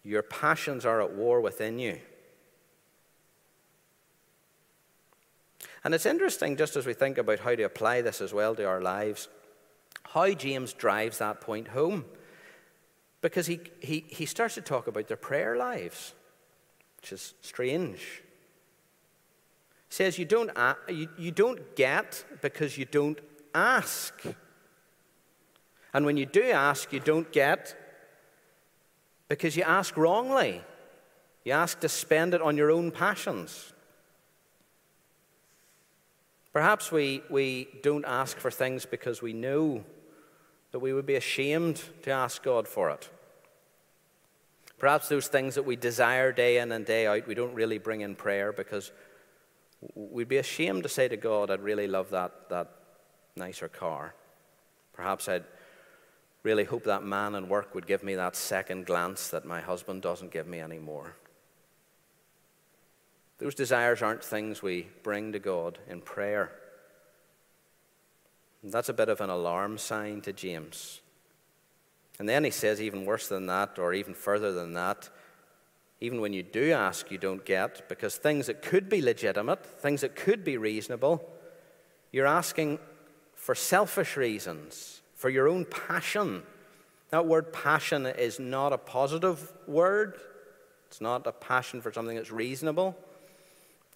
Your 0.02 0.22
passions 0.22 0.84
are 0.84 1.00
at 1.02 1.14
war 1.14 1.40
within 1.40 1.78
you. 1.78 2.00
And 5.84 5.94
it's 5.94 6.06
interesting, 6.06 6.56
just 6.56 6.76
as 6.76 6.86
we 6.86 6.94
think 6.94 7.18
about 7.18 7.40
how 7.40 7.54
to 7.54 7.62
apply 7.62 8.00
this 8.00 8.20
as 8.20 8.32
well 8.32 8.54
to 8.56 8.64
our 8.64 8.80
lives, 8.80 9.28
how 10.02 10.32
James 10.32 10.72
drives 10.72 11.18
that 11.18 11.40
point 11.40 11.68
home. 11.68 12.04
Because 13.20 13.46
he, 13.46 13.61
he, 13.81 14.04
he 14.09 14.26
starts 14.26 14.54
to 14.54 14.61
talk 14.61 14.87
about 14.87 15.09
their 15.09 15.16
prayer 15.16 15.57
lives, 15.57 16.14
which 16.98 17.12
is 17.12 17.35
strange. 17.40 18.22
He 19.88 19.94
says, 19.94 20.18
you 20.18 20.24
don't, 20.24 20.50
you, 20.88 21.09
you 21.18 21.31
don't 21.33 21.74
get 21.74 22.24
because 22.42 22.78
you 22.78 22.85
don't 22.85 23.18
ask. 23.54 24.22
And 25.92 26.04
when 26.07 26.16
you 26.16 26.26
do 26.26 26.44
ask, 26.44 26.92
you 26.92 27.00
don't 27.00 27.31
get 27.33 27.74
because 29.28 29.57
you 29.57 29.62
ask 29.62 29.96
wrongly. 29.96 30.62
You 31.44 31.52
ask 31.52 31.81
to 31.81 31.88
spend 31.88 32.35
it 32.35 32.42
on 32.42 32.57
your 32.57 32.70
own 32.70 32.90
passions. 32.90 33.72
Perhaps 36.52 36.92
we, 36.92 37.22
we 37.31 37.68
don't 37.83 38.04
ask 38.04 38.38
for 38.38 38.50
things 38.50 38.85
because 38.85 39.22
we 39.22 39.33
know 39.33 39.85
that 40.72 40.81
we 40.81 40.92
would 40.92 41.07
be 41.07 41.14
ashamed 41.14 41.83
to 42.02 42.11
ask 42.11 42.42
God 42.42 42.68
for 42.68 42.90
it. 42.90 43.09
Perhaps 44.78 45.09
those 45.09 45.26
things 45.26 45.54
that 45.57 45.64
we 45.64 45.76
desire 45.76 46.31
day 46.31 46.59
in 46.59 46.70
and 46.70 46.87
day 46.87 47.07
out, 47.07 47.26
we 47.26 47.35
don't 47.35 47.54
really 47.54 47.78
bring 47.78 48.02
in 48.02 48.14
prayer 48.14 48.52
because 48.52 48.92
we'd 49.94 50.28
be 50.28 50.37
ashamed 50.37 50.85
to 50.85 50.88
say 50.88 51.09
to 51.09 51.16
God, 51.16 51.50
I'd 51.50 51.61
really 51.61 51.88
love 51.88 52.11
that, 52.11 52.48
that 52.48 52.70
nicer 53.35 53.68
car. 53.68 54.14
Perhaps 54.92 55.28
I'd 55.28 55.44
really 56.42 56.64
hope 56.64 56.85
that 56.85 57.02
man 57.02 57.35
in 57.35 57.48
work 57.48 57.74
would 57.74 57.87
give 57.87 58.02
me 58.02 58.14
that 58.14 58.37
second 58.37 58.87
glance 58.87 59.28
that 59.28 59.44
my 59.44 59.61
husband 59.61 60.02
doesn't 60.02 60.33
give 60.33 60.46
me 60.46 60.61
anymore. 60.61 61.16
Those 63.38 63.54
desires 63.54 64.02
aren't 64.02 64.24
things 64.24 64.62
we 64.62 64.88
bring 65.02 65.33
to 65.33 65.38
God 65.38 65.78
in 65.88 66.00
prayer. 66.00 66.52
That's 68.62 68.88
a 68.88 68.94
bit 68.94 69.08
of 69.08 69.20
an 69.20 69.30
alarm 69.30 69.78
sign 69.78 70.20
to 70.22 70.32
James. 70.32 71.00
And 72.18 72.28
then 72.28 72.44
he 72.44 72.50
says, 72.50 72.80
even 72.80 73.04
worse 73.04 73.28
than 73.28 73.46
that, 73.46 73.78
or 73.78 73.94
even 73.94 74.14
further 74.14 74.52
than 74.52 74.74
that, 74.74 75.08
Even 76.00 76.20
when 76.20 76.32
you 76.32 76.42
do 76.42 76.72
ask, 76.72 77.10
you 77.10 77.18
don't 77.18 77.44
get, 77.44 77.88
because 77.88 78.16
things 78.16 78.46
that 78.46 78.62
could 78.62 78.88
be 78.88 79.02
legitimate, 79.02 79.64
things 79.80 80.02
that 80.02 80.14
could 80.14 80.44
be 80.44 80.56
reasonable, 80.56 81.28
you're 82.12 82.26
asking 82.26 82.78
for 83.34 83.54
selfish 83.54 84.16
reasons, 84.16 85.02
for 85.14 85.28
your 85.28 85.48
own 85.48 85.64
passion. 85.64 86.44
That 87.10 87.26
word 87.26 87.52
passion 87.52 88.06
is 88.06 88.38
not 88.38 88.72
a 88.72 88.78
positive 88.78 89.52
word. 89.66 90.18
It's 90.86 91.00
not 91.00 91.26
a 91.26 91.32
passion 91.32 91.80
for 91.80 91.92
something 91.92 92.16
that's 92.16 92.30
reasonable. 92.30 92.96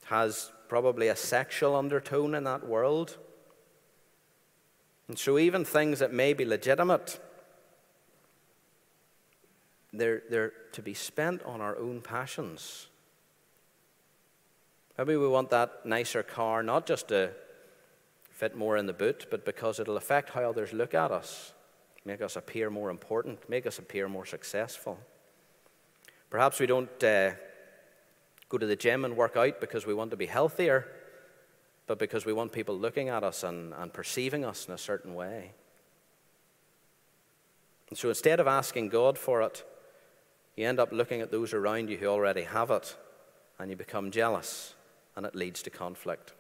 It 0.03 0.09
has 0.09 0.51
probably 0.69 1.09
a 1.09 1.17
sexual 1.17 1.77
undertone 1.77 2.35
in 2.35 2.45
that 2.45 2.67
world. 2.67 3.17
And 5.13 5.19
so, 5.19 5.39
even 5.39 5.67
things 5.67 5.99
that 5.99 6.11
may 6.11 6.33
be 6.33 6.47
legitimate, 6.47 7.21
they're, 9.93 10.23
they're 10.31 10.55
to 10.73 10.81
be 10.81 10.95
spent 10.95 11.43
on 11.43 11.61
our 11.61 11.77
own 11.77 12.01
passions. 12.01 12.87
Maybe 14.97 15.19
we 15.19 15.29
want 15.29 15.51
that 15.51 15.85
nicer 15.85 16.23
car 16.23 16.63
not 16.63 16.87
just 16.87 17.09
to 17.09 17.33
fit 18.31 18.57
more 18.57 18.79
in 18.79 18.87
the 18.87 18.95
boot, 18.95 19.27
but 19.31 19.45
because 19.45 19.79
it'll 19.79 19.99
affect 19.99 20.31
how 20.31 20.49
others 20.49 20.73
look 20.73 20.95
at 20.95 21.11
us, 21.11 21.53
make 22.07 22.23
us 22.23 22.37
appear 22.37 22.71
more 22.71 22.89
important, 22.89 23.51
make 23.51 23.67
us 23.67 23.79
appear 23.79 24.09
more 24.09 24.25
successful. 24.25 24.99
Perhaps 26.31 26.59
we 26.59 26.65
don't 26.65 27.05
uh, 27.05 27.33
go 28.49 28.57
to 28.57 28.65
the 28.65 28.77
gym 28.77 29.05
and 29.05 29.15
work 29.15 29.37
out 29.37 29.61
because 29.61 29.85
we 29.85 29.93
want 29.93 30.11
to 30.13 30.17
be 30.17 30.25
healthier, 30.25 30.87
but 31.87 31.99
because 31.99 32.25
we 32.25 32.33
want 32.33 32.53
people 32.53 32.79
looking 32.79 33.09
at 33.09 33.25
us 33.25 33.43
and, 33.43 33.73
and 33.75 33.93
perceiving 33.93 34.45
us 34.45 34.67
in 34.67 34.75
a 34.75 34.79
certain 34.79 35.15
way. 35.15 35.53
And 37.89 37.99
so 37.99 38.09
instead 38.09 38.41
of 38.41 38.47
asking 38.47 38.89
God 38.89 39.19
for 39.19 39.43
it, 39.43 39.65
you 40.57 40.67
end 40.67 40.81
up 40.81 40.93
looking 40.93 41.21
at 41.21 41.31
those 41.31 41.53
around 41.53 41.91
you 41.91 41.97
who 41.97 42.07
already 42.07 42.43
have 42.43 42.71
it, 42.71 42.97
and 43.59 43.71
you 43.71 43.77
become 43.77 44.11
jealous, 44.11 44.75
and 45.17 45.27
it 45.27 45.35
leads 45.35 45.63
to 45.63 45.71
conflict. 45.71 46.33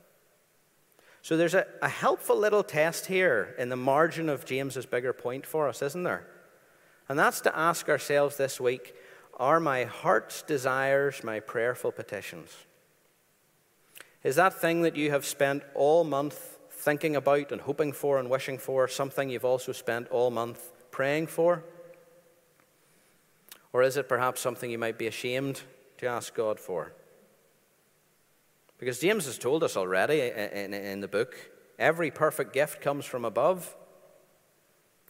So 1.22 1.36
there's 1.36 1.54
a, 1.54 1.66
a 1.80 1.88
helpful 1.88 2.36
little 2.36 2.64
test 2.64 3.06
here 3.06 3.54
in 3.58 3.68
the 3.68 3.76
margin 3.76 4.28
of 4.28 4.44
James's 4.44 4.86
bigger 4.86 5.12
point 5.12 5.46
for 5.46 5.68
us, 5.68 5.80
isn't 5.82 6.02
there? 6.02 6.26
And 7.08 7.18
that's 7.18 7.40
to 7.42 7.56
ask 7.56 7.88
ourselves 7.88 8.36
this 8.36 8.60
week 8.60 8.94
are 9.38 9.60
my 9.60 9.84
heart's 9.84 10.42
desires 10.42 11.24
my 11.24 11.40
prayerful 11.40 11.92
petitions? 11.92 12.50
Is 14.24 14.36
that 14.36 14.60
thing 14.60 14.82
that 14.82 14.96
you 14.96 15.10
have 15.10 15.24
spent 15.24 15.64
all 15.74 16.04
month 16.04 16.58
thinking 16.70 17.16
about 17.16 17.50
and 17.50 17.60
hoping 17.60 17.92
for 17.92 18.18
and 18.18 18.30
wishing 18.30 18.58
for 18.58 18.86
something 18.86 19.28
you've 19.28 19.44
also 19.44 19.72
spent 19.72 20.08
all 20.08 20.30
month 20.30 20.72
praying 20.90 21.26
for? 21.26 21.64
Or 23.72 23.82
is 23.82 23.96
it 23.96 24.08
perhaps 24.08 24.40
something 24.40 24.70
you 24.70 24.78
might 24.78 24.98
be 24.98 25.06
ashamed 25.06 25.62
to 25.98 26.06
ask 26.06 26.34
God 26.34 26.60
for? 26.60 26.92
Because 28.78 29.00
James 29.00 29.26
has 29.26 29.38
told 29.38 29.62
us 29.64 29.76
already 29.76 30.20
in, 30.20 31.00
the 31.00 31.08
book 31.08 31.36
every 31.78 32.10
perfect 32.10 32.52
gift 32.52 32.80
comes 32.80 33.04
from 33.04 33.24
above. 33.24 33.76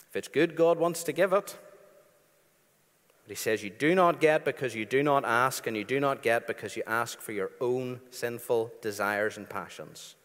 If 0.09 0.17
it's 0.17 0.29
good, 0.29 0.57
God 0.57 0.79
wants 0.79 1.03
to 1.05 1.13
give 1.13 1.33
it. 1.33 1.59
But 3.25 3.31
he 3.31 3.37
says, 3.37 3.63
You 3.63 3.71
do 3.71 3.95
not 3.95 4.21
get 4.21 4.45
because 4.45 4.75
you 4.75 4.85
do 4.85 5.03
not 5.03 5.25
ask, 5.25 5.67
and 5.67 5.77
you 5.77 5.85
do 5.85 6.01
not 6.01 6.23
get 6.23 6.47
because 6.47 6.77
you 6.77 6.83
ask 6.87 7.21
for 7.21 7.33
your 7.33 7.51
own 7.61 8.01
sinful 8.11 8.73
desires 8.81 9.37
and 9.37 9.49
passions. 9.49 10.17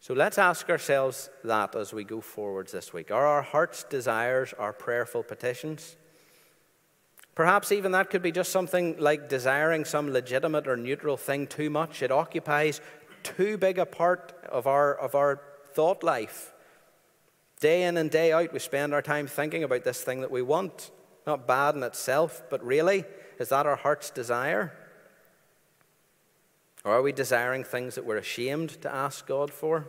So 0.00 0.14
let's 0.14 0.38
ask 0.38 0.68
ourselves 0.70 1.30
that 1.42 1.74
as 1.74 1.92
we 1.92 2.04
go 2.04 2.20
forwards 2.20 2.72
this 2.72 2.92
week. 2.92 3.10
Are 3.10 3.26
our 3.26 3.42
heart's 3.42 3.82
desires 3.82 4.54
our 4.58 4.72
prayerful 4.72 5.24
petitions? 5.24 5.96
Perhaps 7.34 7.72
even 7.72 7.92
that 7.92 8.08
could 8.08 8.22
be 8.22 8.32
just 8.32 8.52
something 8.52 8.96
like 8.98 9.28
desiring 9.28 9.84
some 9.84 10.10
legitimate 10.12 10.68
or 10.68 10.76
neutral 10.76 11.16
thing 11.16 11.46
too 11.46 11.70
much. 11.70 12.02
It 12.02 12.10
occupies 12.10 12.80
too 13.22 13.58
big 13.58 13.78
a 13.78 13.84
part 13.84 14.32
of 14.48 14.66
our, 14.66 14.94
of 14.94 15.14
our 15.14 15.40
thought 15.74 16.02
life. 16.02 16.52
Day 17.60 17.82
in 17.82 17.96
and 17.96 18.10
day 18.10 18.32
out, 18.32 18.52
we 18.52 18.58
spend 18.58 18.94
our 18.94 19.02
time 19.02 19.26
thinking 19.26 19.64
about 19.64 19.84
this 19.84 20.02
thing 20.02 20.20
that 20.20 20.30
we 20.30 20.40
want. 20.40 20.90
Not 21.26 21.46
bad 21.46 21.74
in 21.74 21.82
itself, 21.82 22.42
but 22.50 22.64
really, 22.64 23.04
is 23.38 23.48
that 23.48 23.66
our 23.66 23.76
heart's 23.76 24.10
desire? 24.10 24.72
Or 26.84 26.92
are 26.92 27.02
we 27.02 27.12
desiring 27.12 27.64
things 27.64 27.96
that 27.96 28.06
we're 28.06 28.16
ashamed 28.16 28.80
to 28.82 28.94
ask 28.94 29.26
God 29.26 29.52
for? 29.52 29.88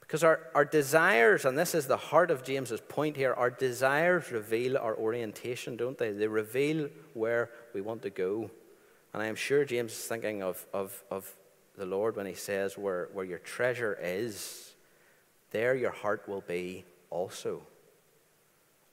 Because 0.00 0.24
our, 0.24 0.40
our 0.54 0.64
desires, 0.64 1.44
and 1.44 1.56
this 1.56 1.74
is 1.74 1.86
the 1.86 1.96
heart 1.96 2.30
of 2.30 2.42
James's 2.42 2.80
point 2.80 3.16
here, 3.16 3.32
our 3.32 3.50
desires 3.50 4.30
reveal 4.32 4.76
our 4.76 4.96
orientation, 4.96 5.76
don't 5.76 5.96
they? 5.96 6.10
They 6.10 6.26
reveal 6.26 6.90
where 7.14 7.50
we 7.72 7.80
want 7.80 8.02
to 8.02 8.10
go. 8.10 8.50
And 9.14 9.22
I 9.22 9.26
am 9.26 9.36
sure 9.36 9.64
James 9.64 9.92
is 9.92 10.04
thinking 10.04 10.42
of, 10.42 10.66
of, 10.74 11.02
of 11.10 11.34
the 11.78 11.86
Lord 11.86 12.16
when 12.16 12.26
he 12.26 12.34
says, 12.34 12.76
where, 12.76 13.08
where 13.12 13.24
your 13.24 13.38
treasure 13.38 13.96
is, 14.02 14.74
there 15.50 15.74
your 15.74 15.92
heart 15.92 16.28
will 16.28 16.42
be 16.42 16.84
also. 17.08 17.62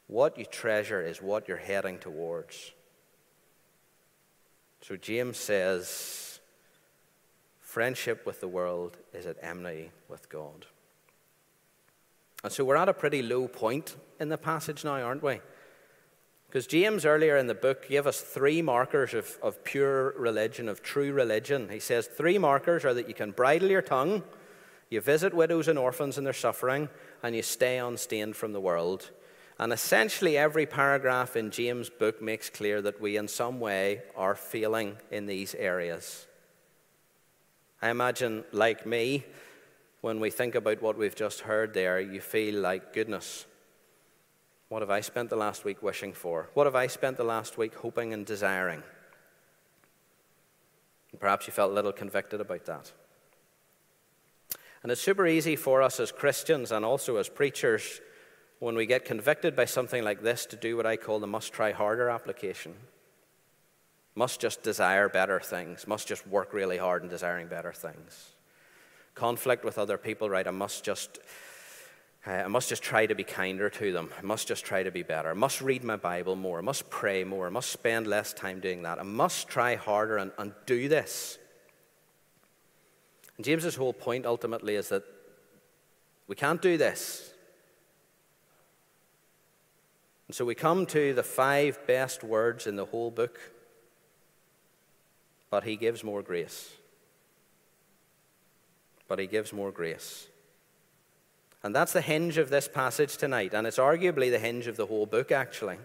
What 0.09 0.39
you 0.39 0.45
treasure 0.45 1.01
is 1.05 1.21
what 1.21 1.47
you're 1.47 1.57
heading 1.57 1.99
towards. 1.99 2.71
So 4.81 4.95
James 4.95 5.37
says, 5.37 6.39
friendship 7.59 8.25
with 8.25 8.41
the 8.41 8.47
world 8.47 8.97
is 9.13 9.27
at 9.27 9.37
enmity 9.43 9.91
with 10.07 10.27
God. 10.27 10.65
And 12.43 12.51
so 12.51 12.65
we're 12.65 12.75
at 12.75 12.89
a 12.89 12.93
pretty 12.93 13.21
low 13.21 13.47
point 13.47 13.97
in 14.19 14.29
the 14.29 14.37
passage 14.37 14.83
now, 14.83 14.99
aren't 14.99 15.21
we? 15.21 15.41
Because 16.47 16.65
James 16.65 17.05
earlier 17.05 17.37
in 17.37 17.45
the 17.45 17.53
book 17.53 17.87
gave 17.87 18.07
us 18.07 18.19
three 18.19 18.63
markers 18.63 19.13
of, 19.13 19.37
of 19.43 19.63
pure 19.63 20.15
religion, 20.17 20.67
of 20.67 20.81
true 20.81 21.13
religion. 21.13 21.69
He 21.69 21.79
says 21.79 22.07
three 22.07 22.39
markers 22.39 22.83
are 22.83 22.95
that 22.95 23.07
you 23.07 23.13
can 23.13 23.29
bridle 23.29 23.69
your 23.69 23.83
tongue, 23.83 24.23
you 24.89 25.01
visit 25.01 25.35
widows 25.35 25.67
and 25.67 25.77
orphans 25.77 26.17
in 26.17 26.23
their 26.23 26.33
suffering, 26.33 26.89
and 27.21 27.35
you 27.35 27.43
stay 27.43 27.77
unstained 27.77 28.35
from 28.35 28.53
the 28.53 28.59
world. 28.59 29.11
And 29.59 29.73
essentially, 29.73 30.37
every 30.37 30.65
paragraph 30.65 31.35
in 31.35 31.51
James' 31.51 31.89
book 31.89 32.21
makes 32.21 32.49
clear 32.49 32.81
that 32.81 33.01
we, 33.01 33.17
in 33.17 33.27
some 33.27 33.59
way, 33.59 34.03
are 34.15 34.33
failing 34.33 34.95
in 35.11 35.25
these 35.25 35.53
areas. 35.53 36.25
I 37.81 37.89
imagine, 37.89 38.45
like 38.53 38.85
me, 38.85 39.25
when 39.99 40.21
we 40.21 40.29
think 40.29 40.55
about 40.55 40.81
what 40.81 40.97
we've 40.97 41.15
just 41.15 41.41
heard 41.41 41.73
there, 41.73 41.99
you 41.99 42.21
feel 42.21 42.61
like, 42.61 42.93
goodness, 42.93 43.45
what 44.69 44.81
have 44.81 44.89
I 44.89 45.01
spent 45.01 45.29
the 45.29 45.35
last 45.35 45.65
week 45.65 45.83
wishing 45.83 46.13
for? 46.13 46.49
What 46.53 46.65
have 46.65 46.75
I 46.75 46.87
spent 46.87 47.17
the 47.17 47.25
last 47.25 47.57
week 47.57 47.75
hoping 47.75 48.13
and 48.13 48.25
desiring? 48.25 48.81
And 51.11 51.19
perhaps 51.19 51.47
you 51.47 51.53
felt 51.53 51.71
a 51.71 51.73
little 51.73 51.91
convicted 51.91 52.39
about 52.39 52.63
that. 52.65 52.93
And 54.83 54.91
it's 54.91 55.01
super 55.01 55.27
easy 55.27 55.57
for 55.57 55.81
us 55.81 55.99
as 55.99 56.13
Christians 56.13 56.71
and 56.71 56.85
also 56.85 57.17
as 57.17 57.27
preachers 57.27 57.99
when 58.59 58.75
we 58.75 58.85
get 58.85 59.05
convicted 59.05 59.55
by 59.55 59.65
something 59.65 60.03
like 60.03 60.21
this 60.21 60.45
to 60.47 60.55
do 60.55 60.77
what 60.77 60.85
I 60.85 60.97
call 60.97 61.19
the 61.19 61.27
must 61.27 61.53
try 61.53 61.71
harder 61.71 62.09
application. 62.09 62.75
Must 64.15 64.39
just 64.39 64.63
desire 64.63 65.07
better 65.09 65.39
things, 65.39 65.87
must 65.87 66.07
just 66.07 66.27
work 66.27 66.53
really 66.53 66.77
hard 66.77 67.03
in 67.03 67.09
desiring 67.09 67.47
better 67.47 67.71
things 67.71 68.33
conflict 69.19 69.65
with 69.65 69.77
other 69.77 69.97
people, 69.97 70.29
right, 70.29 70.47
I 70.47 70.51
must 70.51 70.83
just. 70.83 71.19
Uh, 72.27 72.31
I 72.31 72.47
must 72.47 72.67
just 72.67 72.83
try 72.83 73.05
to 73.05 73.15
be 73.15 73.23
kinder 73.23 73.69
to 73.69 73.93
them. 73.93 74.09
I 74.17 74.21
must 74.21 74.45
just 74.45 74.65
try 74.65 74.83
to 74.83 74.91
be 74.91 75.03
better. 75.03 75.29
I 75.29 75.33
must 75.33 75.61
read 75.61 75.85
my 75.85 75.95
Bible 75.95 76.35
more. 76.35 76.59
I 76.59 76.61
must 76.61 76.89
pray 76.89 77.23
more. 77.23 77.47
I 77.47 77.49
must 77.49 77.69
spend 77.71 78.07
less 78.07 78.33
time 78.33 78.59
doing 78.59 78.83
that. 78.83 78.99
I 78.99 79.03
must 79.03 79.47
try 79.47 79.75
harder 79.75 80.17
and, 80.17 80.31
and 80.37 80.53
do 80.65 80.89
this. 80.89 81.37
And 83.37 83.45
James's 83.45 83.77
whole 83.77 83.93
point 83.93 84.25
ultimately 84.25 84.75
is 84.75 84.89
that 84.89 85.03
we 86.27 86.35
can't 86.35 86.61
do 86.61 86.77
this. 86.77 87.33
And 90.29 90.35
so 90.35 90.45
we 90.45 90.55
come 90.55 90.85
to 90.85 91.13
the 91.13 91.23
five 91.23 91.85
best 91.85 92.23
words 92.23 92.67
in 92.67 92.77
the 92.77 92.85
whole 92.85 93.11
book, 93.11 93.37
but 95.49 95.65
he 95.65 95.75
gives 95.75 96.05
more 96.05 96.21
grace 96.21 96.71
but 99.09 99.19
he 99.19 99.27
gives 99.27 99.51
more 99.51 99.71
grace. 99.71 100.27
And 101.61 101.75
that's 101.75 101.91
the 101.91 102.01
hinge 102.01 102.37
of 102.37 102.49
this 102.49 102.69
passage 102.69 103.17
tonight, 103.17 103.53
and 103.53 103.67
it's 103.67 103.79
arguably 103.79 104.31
the 104.31 104.39
hinge 104.39 104.67
of 104.67 104.77
the 104.77 104.85
whole 104.85 105.05
book, 105.05 105.33
actually. 105.33 105.77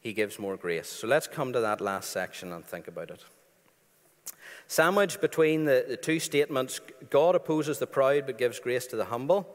He 0.00 0.12
gives 0.12 0.38
more 0.38 0.56
grace. 0.56 0.88
So 0.88 1.08
let's 1.08 1.26
come 1.26 1.52
to 1.54 1.60
that 1.60 1.80
last 1.80 2.10
section 2.10 2.52
and 2.52 2.64
think 2.64 2.86
about 2.86 3.10
it. 3.10 3.24
Sandwiched 4.68 5.20
between 5.20 5.64
the, 5.64 5.84
the 5.88 5.96
two 5.96 6.20
statements 6.20 6.80
God 7.10 7.34
opposes 7.34 7.78
the 7.78 7.86
proud 7.86 8.26
but 8.26 8.38
gives 8.38 8.60
grace 8.60 8.86
to 8.88 8.96
the 8.96 9.06
humble, 9.06 9.48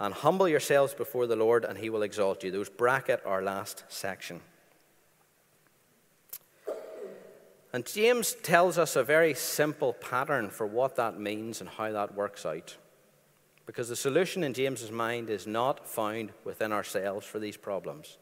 and 0.00 0.12
humble 0.14 0.48
yourselves 0.48 0.94
before 0.94 1.26
the 1.26 1.36
Lord 1.36 1.64
and 1.64 1.78
he 1.78 1.90
will 1.90 2.02
exalt 2.02 2.42
you. 2.42 2.50
Those 2.50 2.68
bracket 2.68 3.20
our 3.24 3.42
last 3.42 3.84
section. 3.88 4.40
And 7.72 7.84
James 7.84 8.36
tells 8.42 8.78
us 8.78 8.94
a 8.94 9.02
very 9.02 9.34
simple 9.34 9.94
pattern 9.94 10.48
for 10.50 10.64
what 10.64 10.94
that 10.94 11.18
means 11.18 11.60
and 11.60 11.68
how 11.68 11.90
that 11.90 12.14
works 12.14 12.46
out. 12.46 12.76
Because 13.66 13.88
the 13.88 13.96
solution 13.96 14.44
in 14.44 14.54
James's 14.54 14.92
mind 14.92 15.28
is 15.28 15.46
not 15.46 15.88
found 15.88 16.30
within 16.44 16.70
ourselves 16.70 17.26
for 17.26 17.40
these 17.40 17.56
problems. 17.56 18.18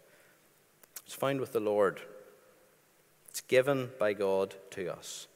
It's 1.04 1.14
found 1.14 1.40
with 1.40 1.52
the 1.52 1.61
Lord. 1.61 2.00
It's 3.28 3.40
given 3.42 3.90
by 3.98 4.12
God 4.14 4.54
to 4.70 4.90
us. 4.90 5.26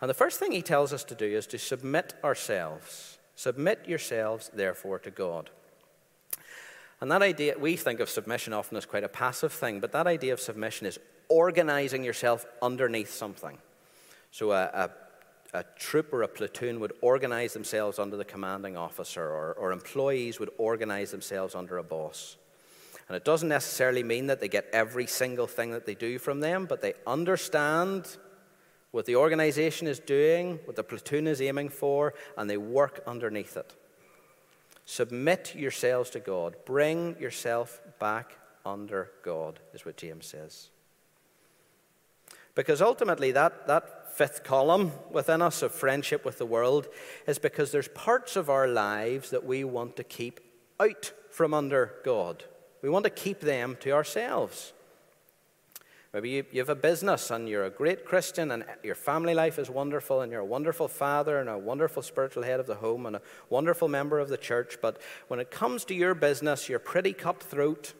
And 0.00 0.10
the 0.10 0.14
first 0.14 0.38
thing 0.38 0.52
he 0.52 0.62
tells 0.62 0.92
us 0.92 1.04
to 1.04 1.14
do 1.14 1.26
is 1.26 1.46
to 1.48 1.58
submit 1.58 2.14
ourselves. 2.24 3.18
Submit 3.40 3.88
yourselves, 3.88 4.50
therefore, 4.52 4.98
to 4.98 5.10
God. 5.10 5.48
And 7.00 7.10
that 7.10 7.22
idea, 7.22 7.54
we 7.58 7.74
think 7.74 7.98
of 7.98 8.10
submission 8.10 8.52
often 8.52 8.76
as 8.76 8.84
quite 8.84 9.02
a 9.02 9.08
passive 9.08 9.50
thing, 9.50 9.80
but 9.80 9.92
that 9.92 10.06
idea 10.06 10.34
of 10.34 10.40
submission 10.40 10.86
is 10.86 10.98
organizing 11.30 12.04
yourself 12.04 12.44
underneath 12.60 13.10
something. 13.10 13.56
So 14.30 14.52
a, 14.52 14.64
a, 15.54 15.58
a 15.60 15.64
troop 15.78 16.12
or 16.12 16.20
a 16.20 16.28
platoon 16.28 16.80
would 16.80 16.92
organize 17.00 17.54
themselves 17.54 17.98
under 17.98 18.18
the 18.18 18.26
commanding 18.26 18.76
officer, 18.76 19.26
or, 19.26 19.54
or 19.54 19.72
employees 19.72 20.38
would 20.38 20.50
organize 20.58 21.10
themselves 21.10 21.54
under 21.54 21.78
a 21.78 21.82
boss. 21.82 22.36
And 23.08 23.16
it 23.16 23.24
doesn't 23.24 23.48
necessarily 23.48 24.02
mean 24.02 24.26
that 24.26 24.40
they 24.40 24.48
get 24.48 24.66
every 24.70 25.06
single 25.06 25.46
thing 25.46 25.70
that 25.70 25.86
they 25.86 25.94
do 25.94 26.18
from 26.18 26.40
them, 26.40 26.66
but 26.66 26.82
they 26.82 26.92
understand 27.06 28.18
what 28.90 29.06
the 29.06 29.16
organization 29.16 29.86
is 29.86 29.98
doing, 29.98 30.58
what 30.64 30.76
the 30.76 30.82
platoon 30.82 31.26
is 31.26 31.40
aiming 31.40 31.68
for, 31.68 32.14
and 32.36 32.50
they 32.50 32.56
work 32.56 33.02
underneath 33.06 33.56
it. 33.56 33.74
Submit 34.84 35.54
yourselves 35.54 36.10
to 36.10 36.20
God. 36.20 36.56
Bring 36.64 37.16
yourself 37.20 37.80
back 38.00 38.36
under 38.66 39.10
God, 39.22 39.60
is 39.72 39.84
what 39.84 39.96
James 39.96 40.26
says. 40.26 40.70
Because 42.54 42.82
ultimately, 42.82 43.30
that, 43.32 43.68
that 43.68 44.12
fifth 44.12 44.42
column 44.42 44.92
within 45.10 45.40
us 45.40 45.62
of 45.62 45.72
friendship 45.72 46.24
with 46.24 46.38
the 46.38 46.46
world 46.46 46.88
is 47.26 47.38
because 47.38 47.70
there's 47.70 47.88
parts 47.88 48.34
of 48.34 48.50
our 48.50 48.66
lives 48.66 49.30
that 49.30 49.44
we 49.44 49.62
want 49.62 49.96
to 49.96 50.04
keep 50.04 50.40
out 50.80 51.12
from 51.30 51.54
under 51.54 51.94
God. 52.04 52.44
We 52.82 52.90
want 52.90 53.04
to 53.04 53.10
keep 53.10 53.40
them 53.40 53.76
to 53.80 53.92
ourselves. 53.92 54.72
Maybe 56.12 56.30
you, 56.30 56.44
you 56.50 56.58
have 56.60 56.68
a 56.68 56.74
business 56.74 57.30
and 57.30 57.48
you're 57.48 57.64
a 57.64 57.70
great 57.70 58.04
Christian 58.04 58.50
and 58.50 58.64
your 58.82 58.96
family 58.96 59.32
life 59.32 59.58
is 59.58 59.70
wonderful 59.70 60.22
and 60.22 60.32
you're 60.32 60.40
a 60.40 60.44
wonderful 60.44 60.88
father 60.88 61.38
and 61.38 61.48
a 61.48 61.56
wonderful 61.56 62.02
spiritual 62.02 62.42
head 62.42 62.58
of 62.58 62.66
the 62.66 62.74
home 62.74 63.06
and 63.06 63.16
a 63.16 63.22
wonderful 63.48 63.86
member 63.86 64.18
of 64.18 64.28
the 64.28 64.36
church. 64.36 64.78
But 64.82 65.00
when 65.28 65.38
it 65.38 65.52
comes 65.52 65.84
to 65.84 65.94
your 65.94 66.14
business, 66.14 66.68
you're 66.68 66.80
pretty 66.80 67.12
cutthroat 67.12 67.94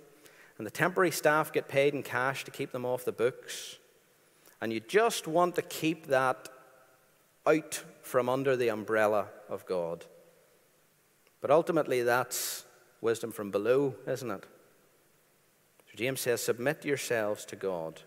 and 0.59 0.67
the 0.67 0.71
temporary 0.71 1.13
staff 1.13 1.53
get 1.53 1.69
paid 1.69 1.95
in 1.95 2.03
cash 2.03 2.45
to 2.45 2.51
keep 2.51 2.73
them 2.73 2.85
off 2.85 3.05
the 3.05 3.13
books. 3.13 3.79
And 4.61 4.73
you 4.73 4.81
just 4.81 5.27
want 5.27 5.55
to 5.55 5.63
keep 5.63 6.09
that 6.09 6.49
out 7.47 7.83
from 8.03 8.29
under 8.29 8.57
the 8.57 8.69
umbrella 8.69 9.29
of 9.49 9.65
God. 9.65 10.05
But 11.41 11.51
ultimately, 11.51 12.03
that's 12.03 12.65
wisdom 13.01 13.33
from 13.33 13.51
below, 13.51 13.95
isn't 14.07 14.31
it? 14.31 14.45
So 15.91 15.97
James 15.97 16.21
says, 16.21 16.41
Submit 16.41 16.85
yourselves 16.85 17.45
to 17.47 17.57
God. 17.57 18.03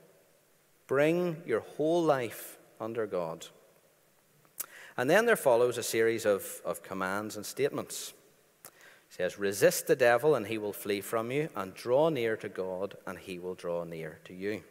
Bring 0.87 1.41
your 1.45 1.61
whole 1.61 2.03
life 2.03 2.57
under 2.79 3.05
God. 3.05 3.47
And 4.95 5.09
then 5.09 5.25
there 5.25 5.35
follows 5.35 5.77
a 5.77 5.83
series 5.83 6.25
of, 6.25 6.61
of 6.63 6.83
commands 6.83 7.35
and 7.35 7.45
statements. 7.45 8.13
He 8.63 9.15
says, 9.15 9.39
Resist 9.39 9.87
the 9.87 9.95
devil, 9.95 10.35
and 10.35 10.47
he 10.47 10.57
will 10.57 10.73
flee 10.73 11.01
from 11.01 11.31
you, 11.31 11.49
and 11.55 11.73
draw 11.73 12.09
near 12.09 12.37
to 12.37 12.49
God, 12.49 12.95
and 13.05 13.17
he 13.17 13.39
will 13.39 13.55
draw 13.55 13.83
near 13.83 14.19
to 14.25 14.33
you. 14.33 14.63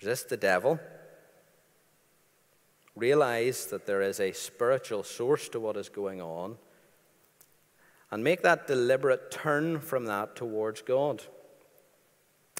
Resist 0.00 0.28
the 0.28 0.36
devil. 0.36 0.78
Realize 2.96 3.66
that 3.66 3.86
there 3.86 4.02
is 4.02 4.20
a 4.20 4.32
spiritual 4.32 5.02
source 5.02 5.48
to 5.50 5.60
what 5.60 5.76
is 5.76 5.88
going 5.88 6.20
on 6.20 6.56
and 8.10 8.24
make 8.24 8.42
that 8.42 8.66
deliberate 8.66 9.30
turn 9.30 9.80
from 9.80 10.06
that 10.06 10.34
towards 10.34 10.82
God. 10.82 11.22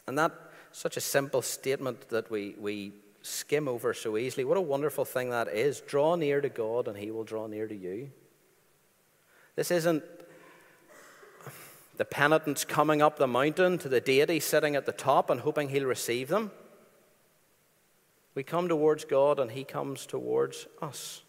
And 0.06 0.18
that 0.18 0.32
such 0.72 0.96
a 0.96 1.00
simple 1.00 1.42
statement 1.42 2.08
that 2.10 2.30
we, 2.30 2.54
we 2.58 2.92
skim 3.22 3.68
over 3.68 3.92
so 3.92 4.16
easily. 4.16 4.44
What 4.44 4.56
a 4.56 4.62
wonderful 4.62 5.04
thing 5.04 5.30
that 5.30 5.48
is. 5.48 5.80
Draw 5.80 6.16
near 6.16 6.40
to 6.40 6.48
God 6.48 6.88
and 6.88 6.96
he 6.96 7.10
will 7.10 7.24
draw 7.24 7.46
near 7.46 7.66
to 7.66 7.74
you. 7.74 8.10
This 9.56 9.70
isn't 9.70 10.04
the 11.96 12.04
penitents 12.04 12.64
coming 12.64 13.02
up 13.02 13.18
the 13.18 13.26
mountain 13.26 13.76
to 13.78 13.88
the 13.88 14.00
deity 14.00 14.40
sitting 14.40 14.74
at 14.74 14.86
the 14.86 14.92
top 14.92 15.28
and 15.28 15.40
hoping 15.40 15.68
he'll 15.68 15.84
receive 15.84 16.28
them. 16.28 16.50
We 18.34 18.42
come 18.42 18.68
towards 18.68 19.04
God 19.04 19.38
and 19.38 19.50
he 19.50 19.64
comes 19.64 20.06
towards 20.06 20.66
us. 20.80 21.22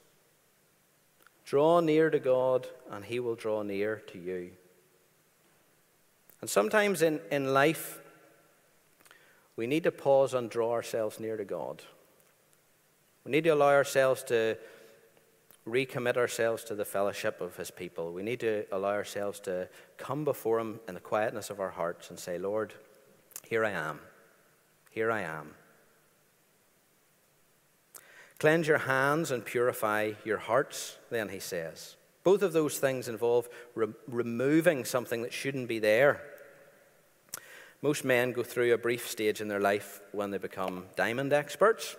Draw 1.51 1.81
near 1.81 2.09
to 2.09 2.17
God, 2.17 2.67
and 2.89 3.03
He 3.03 3.19
will 3.19 3.35
draw 3.35 3.61
near 3.61 3.97
to 4.07 4.17
you. 4.17 4.51
And 6.39 6.49
sometimes 6.49 7.01
in, 7.01 7.19
in 7.29 7.53
life, 7.53 7.99
we 9.57 9.67
need 9.67 9.83
to 9.83 9.91
pause 9.91 10.33
and 10.33 10.49
draw 10.49 10.71
ourselves 10.71 11.19
near 11.19 11.35
to 11.35 11.43
God. 11.43 11.81
We 13.25 13.33
need 13.33 13.43
to 13.43 13.49
allow 13.49 13.67
ourselves 13.67 14.23
to 14.29 14.57
recommit 15.67 16.15
ourselves 16.15 16.63
to 16.63 16.73
the 16.75 16.85
fellowship 16.85 17.41
of 17.41 17.57
His 17.57 17.69
people. 17.69 18.13
We 18.13 18.23
need 18.23 18.39
to 18.39 18.63
allow 18.71 18.91
ourselves 18.91 19.41
to 19.41 19.67
come 19.97 20.23
before 20.23 20.57
Him 20.57 20.79
in 20.87 20.93
the 20.93 21.01
quietness 21.01 21.49
of 21.49 21.59
our 21.59 21.71
hearts 21.71 22.09
and 22.11 22.17
say, 22.17 22.37
Lord, 22.37 22.75
here 23.43 23.65
I 23.65 23.71
am. 23.71 23.99
Here 24.89 25.11
I 25.11 25.23
am. 25.23 25.55
Cleanse 28.41 28.67
your 28.67 28.79
hands 28.79 29.29
and 29.29 29.45
purify 29.45 30.13
your 30.25 30.39
hearts, 30.39 30.97
then 31.11 31.29
he 31.29 31.37
says. 31.37 31.95
Both 32.23 32.41
of 32.41 32.53
those 32.53 32.79
things 32.79 33.07
involve 33.07 33.47
re- 33.75 33.93
removing 34.07 34.83
something 34.83 35.21
that 35.21 35.31
shouldn't 35.31 35.67
be 35.67 35.77
there. 35.77 36.23
Most 37.83 38.03
men 38.03 38.31
go 38.31 38.41
through 38.41 38.73
a 38.73 38.79
brief 38.79 39.07
stage 39.07 39.41
in 39.41 39.47
their 39.47 39.59
life 39.59 40.01
when 40.11 40.31
they 40.31 40.39
become 40.39 40.87
diamond 40.95 41.33
experts. 41.33 41.95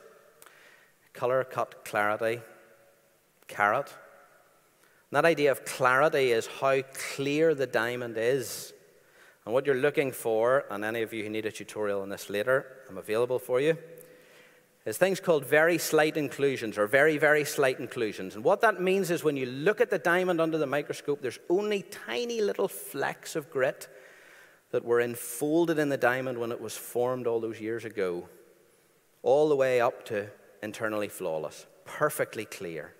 Color, 1.13 1.45
cut, 1.45 1.85
clarity, 1.85 2.41
carat. 3.47 3.91
And 3.91 5.17
that 5.17 5.25
idea 5.25 5.53
of 5.53 5.65
clarity 5.65 6.33
is 6.33 6.49
how 6.61 6.83
clear 7.15 7.55
the 7.55 7.69
diamond 7.69 8.17
is. 8.19 8.73
And 9.45 9.55
what 9.55 9.65
you're 9.65 9.77
looking 9.77 10.11
for, 10.11 10.65
and 10.73 10.85
any 10.85 11.03
of 11.03 11.13
you 11.13 11.23
who 11.23 11.31
need 11.31 11.47
a 11.47 11.53
tutorial 11.53 12.03
on 12.03 12.09
this 12.09 12.29
later, 12.29 12.67
I'm 12.89 12.99
available 12.99 13.39
for 13.39 13.61
you 13.61 13.79
is 14.85 14.99
things 14.99 15.21
called 15.21 15.47
very 15.47 15.79
slight 15.79 16.17
inclusions 16.17 16.77
or 16.77 16.87
very, 16.87 17.17
very 17.17 17.45
slight 17.45 17.79
inclusions. 17.79 18.35
And 18.35 18.43
what 18.43 18.61
that 18.63 18.81
means 18.81 19.11
is 19.11 19.23
when 19.23 19.37
you 19.37 19.47
look 19.47 19.81
at 19.81 19.91
the 19.91 19.99
diamond 19.99 20.41
under 20.41 20.59
the 20.59 20.67
microscope, 20.67 21.23
there's 21.23 21.39
only 21.49 21.83
tiny 21.83 22.41
little 22.41 22.69
flecks 22.69 23.37
of 23.37 23.51
grit 23.51 23.89
that 24.73 24.85
were 24.85 25.01
enfolded 25.01 25.79
in 25.79 25.89
the 25.89 25.97
diamond 25.97 26.39
when 26.39 26.51
it 26.51 26.61
was 26.61 26.77
formed 26.77 27.27
all 27.27 27.41
those 27.41 27.61
years 27.61 27.85
ago, 27.85 28.29
all 29.23 29.49
the 29.49 29.57
way 29.57 29.81
up 29.81 30.05
to 30.07 30.29
internally 30.63 31.09
flawless, 31.09 31.67
perfectly 31.85 32.45
clear. 32.45 32.93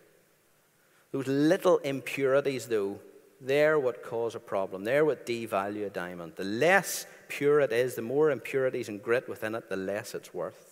Those 1.11 1.27
little 1.27 1.79
impurities, 1.79 2.67
though, 2.67 3.01
they're 3.41 3.79
what 3.79 4.05
cause 4.05 4.37
a 4.37 4.41
problem. 4.41 4.85
They're 4.85 5.05
what 5.05 5.27
devalue 5.27 5.87
a 5.87 5.91
diamond. 5.91 6.35
The 6.37 6.45
less 6.45 7.07
pure 7.29 7.61
it 7.61 7.73
is, 7.73 7.97
the 7.97 8.03
more 8.03 8.31
impurities 8.31 8.89
and 8.89 9.03
grit 9.03 9.29
within 9.29 9.57
it, 9.57 9.69
the 9.69 9.77
less 9.77 10.15
it's 10.15 10.33
worth. 10.33 10.72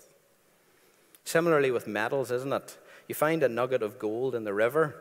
Similarly 1.31 1.71
with 1.71 1.87
metals, 1.87 2.33
isn't 2.33 2.53
it? 2.53 2.77
You 3.07 3.15
find 3.15 3.45
a 3.45 3.49
nugget 3.49 3.85
of 3.85 4.01
gold 4.01 4.35
in 4.35 4.43
the 4.43 4.53
river, 4.53 4.97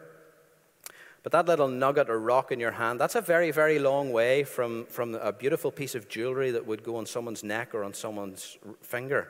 but 1.23 1.31
that 1.31 1.47
little 1.47 1.67
nugget 1.67 2.07
or 2.07 2.19
rock 2.19 2.51
in 2.51 2.59
your 2.59 2.73
hand, 2.73 2.99
that's 2.99 3.15
a 3.15 3.21
very, 3.21 3.49
very 3.49 3.79
long 3.79 4.11
way 4.11 4.43
from, 4.43 4.85
from 4.85 5.15
a 5.15 5.33
beautiful 5.33 5.71
piece 5.71 5.95
of 5.95 6.07
jewelry 6.07 6.51
that 6.51 6.67
would 6.67 6.83
go 6.83 6.97
on 6.97 7.07
someone's 7.07 7.43
neck 7.43 7.73
or 7.73 7.83
on 7.83 7.95
someone's 7.95 8.59
finger. 8.79 9.29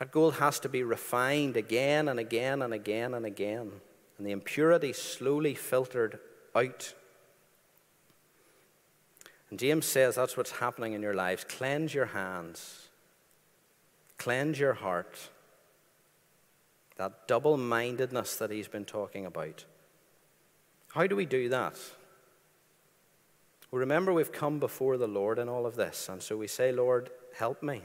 That 0.00 0.10
gold 0.12 0.34
has 0.34 0.60
to 0.60 0.68
be 0.68 0.82
refined 0.82 1.56
again 1.56 2.08
and 2.08 2.20
again 2.20 2.60
and 2.60 2.74
again 2.74 3.14
and 3.14 3.24
again, 3.24 3.72
and 4.18 4.26
the 4.26 4.32
impurity 4.32 4.92
slowly 4.92 5.54
filtered 5.54 6.18
out. 6.54 6.92
And 9.48 9.58
James 9.58 9.86
says 9.86 10.16
that's 10.16 10.36
what's 10.36 10.50
happening 10.50 10.92
in 10.92 11.00
your 11.00 11.14
lives. 11.14 11.42
Cleanse 11.48 11.94
your 11.94 12.06
hands, 12.12 12.90
cleanse 14.18 14.58
your 14.58 14.74
heart 14.74 15.30
that 16.96 17.26
double 17.26 17.56
mindedness 17.56 18.36
that 18.36 18.50
he's 18.50 18.68
been 18.68 18.84
talking 18.84 19.26
about. 19.26 19.64
How 20.88 21.06
do 21.06 21.16
we 21.16 21.26
do 21.26 21.48
that? 21.48 21.76
Well, 23.70 23.80
remember, 23.80 24.12
we've 24.12 24.30
come 24.30 24.60
before 24.60 24.96
the 24.96 25.08
Lord 25.08 25.38
in 25.38 25.48
all 25.48 25.66
of 25.66 25.74
this, 25.74 26.08
and 26.08 26.22
so 26.22 26.36
we 26.36 26.46
say, 26.46 26.70
Lord, 26.70 27.10
help 27.36 27.62
me. 27.62 27.82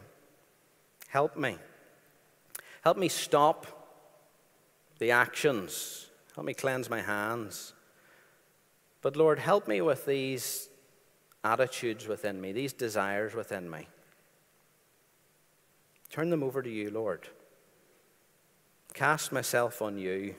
Help 1.08 1.36
me. 1.36 1.58
Help 2.84 2.98
me 2.98 3.10
stop 3.10 3.66
the 5.00 5.12
actions. 5.12 6.08
Help 6.36 6.46
me 6.46 6.54
cleanse 6.54 6.90
my 6.90 7.02
hands. 7.02 7.74
But 9.02 9.16
Lord, 9.16 9.40
help 9.40 9.68
me 9.68 9.82
with 9.82 10.06
these 10.06 10.70
attitudes 11.44 12.08
within 12.08 12.40
me, 12.40 12.52
these 12.52 12.74
desires 12.74 13.34
within 13.34 13.70
me. 13.70 13.88
Turn 16.12 16.30
them 16.30 16.44
over 16.44 16.62
to 16.62 16.70
you, 16.70 16.92
Lord 16.92 17.28
cast 18.94 19.32
myself 19.32 19.82
on 19.82 19.98
you 19.98 20.36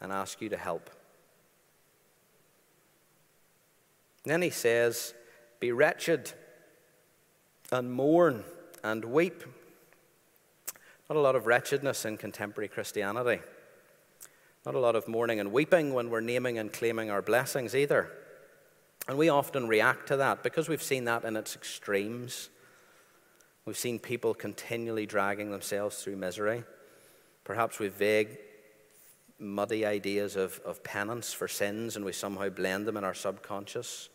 and 0.00 0.12
ask 0.12 0.40
you 0.40 0.48
to 0.48 0.56
help. 0.56 0.90
Then 4.24 4.42
he 4.42 4.50
says, 4.50 5.14
Be 5.60 5.72
wretched. 5.72 6.32
and 7.70 7.92
mourn 7.92 8.44
and 8.82 9.04
weep. 9.04 9.44
Not 11.08 11.16
a 11.16 11.20
lot 11.20 11.36
of 11.36 11.46
wretchedness 11.46 12.04
in 12.04 12.16
contemporary 12.16 12.68
Christianity. 12.68 13.40
Not 14.66 14.74
a 14.74 14.78
lot 14.78 14.96
of 14.96 15.08
mourning 15.08 15.40
and 15.40 15.52
weeping 15.52 15.94
when 15.94 16.10
we're 16.10 16.20
naming 16.20 16.58
and 16.58 16.72
claiming 16.72 17.10
our 17.10 17.22
blessings 17.22 17.74
either. 17.74 18.10
And 19.06 19.16
we 19.16 19.30
often 19.30 19.68
react 19.68 20.08
to 20.08 20.16
that 20.18 20.42
because 20.42 20.68
we've 20.68 20.82
seen 20.82 21.04
that 21.04 21.24
in 21.24 21.36
its 21.36 21.56
extremes. 21.56 22.50
We've 23.64 23.78
seen 23.78 23.98
people 23.98 24.34
continually 24.34 25.06
dragging 25.06 25.50
themselves 25.50 26.02
through 26.02 26.16
misery. 26.16 26.64
Perhaps 27.48 27.78
with 27.78 27.94
vague, 27.94 28.36
muddy 29.38 29.86
ideas 29.86 30.36
of, 30.36 30.60
of 30.66 30.84
penance 30.84 31.32
for 31.32 31.48
sins, 31.48 31.96
and 31.96 32.04
we 32.04 32.12
somehow 32.12 32.50
blend 32.50 32.86
them 32.86 32.98
in 32.98 33.04
our 33.04 33.14
subconscious. 33.14 34.10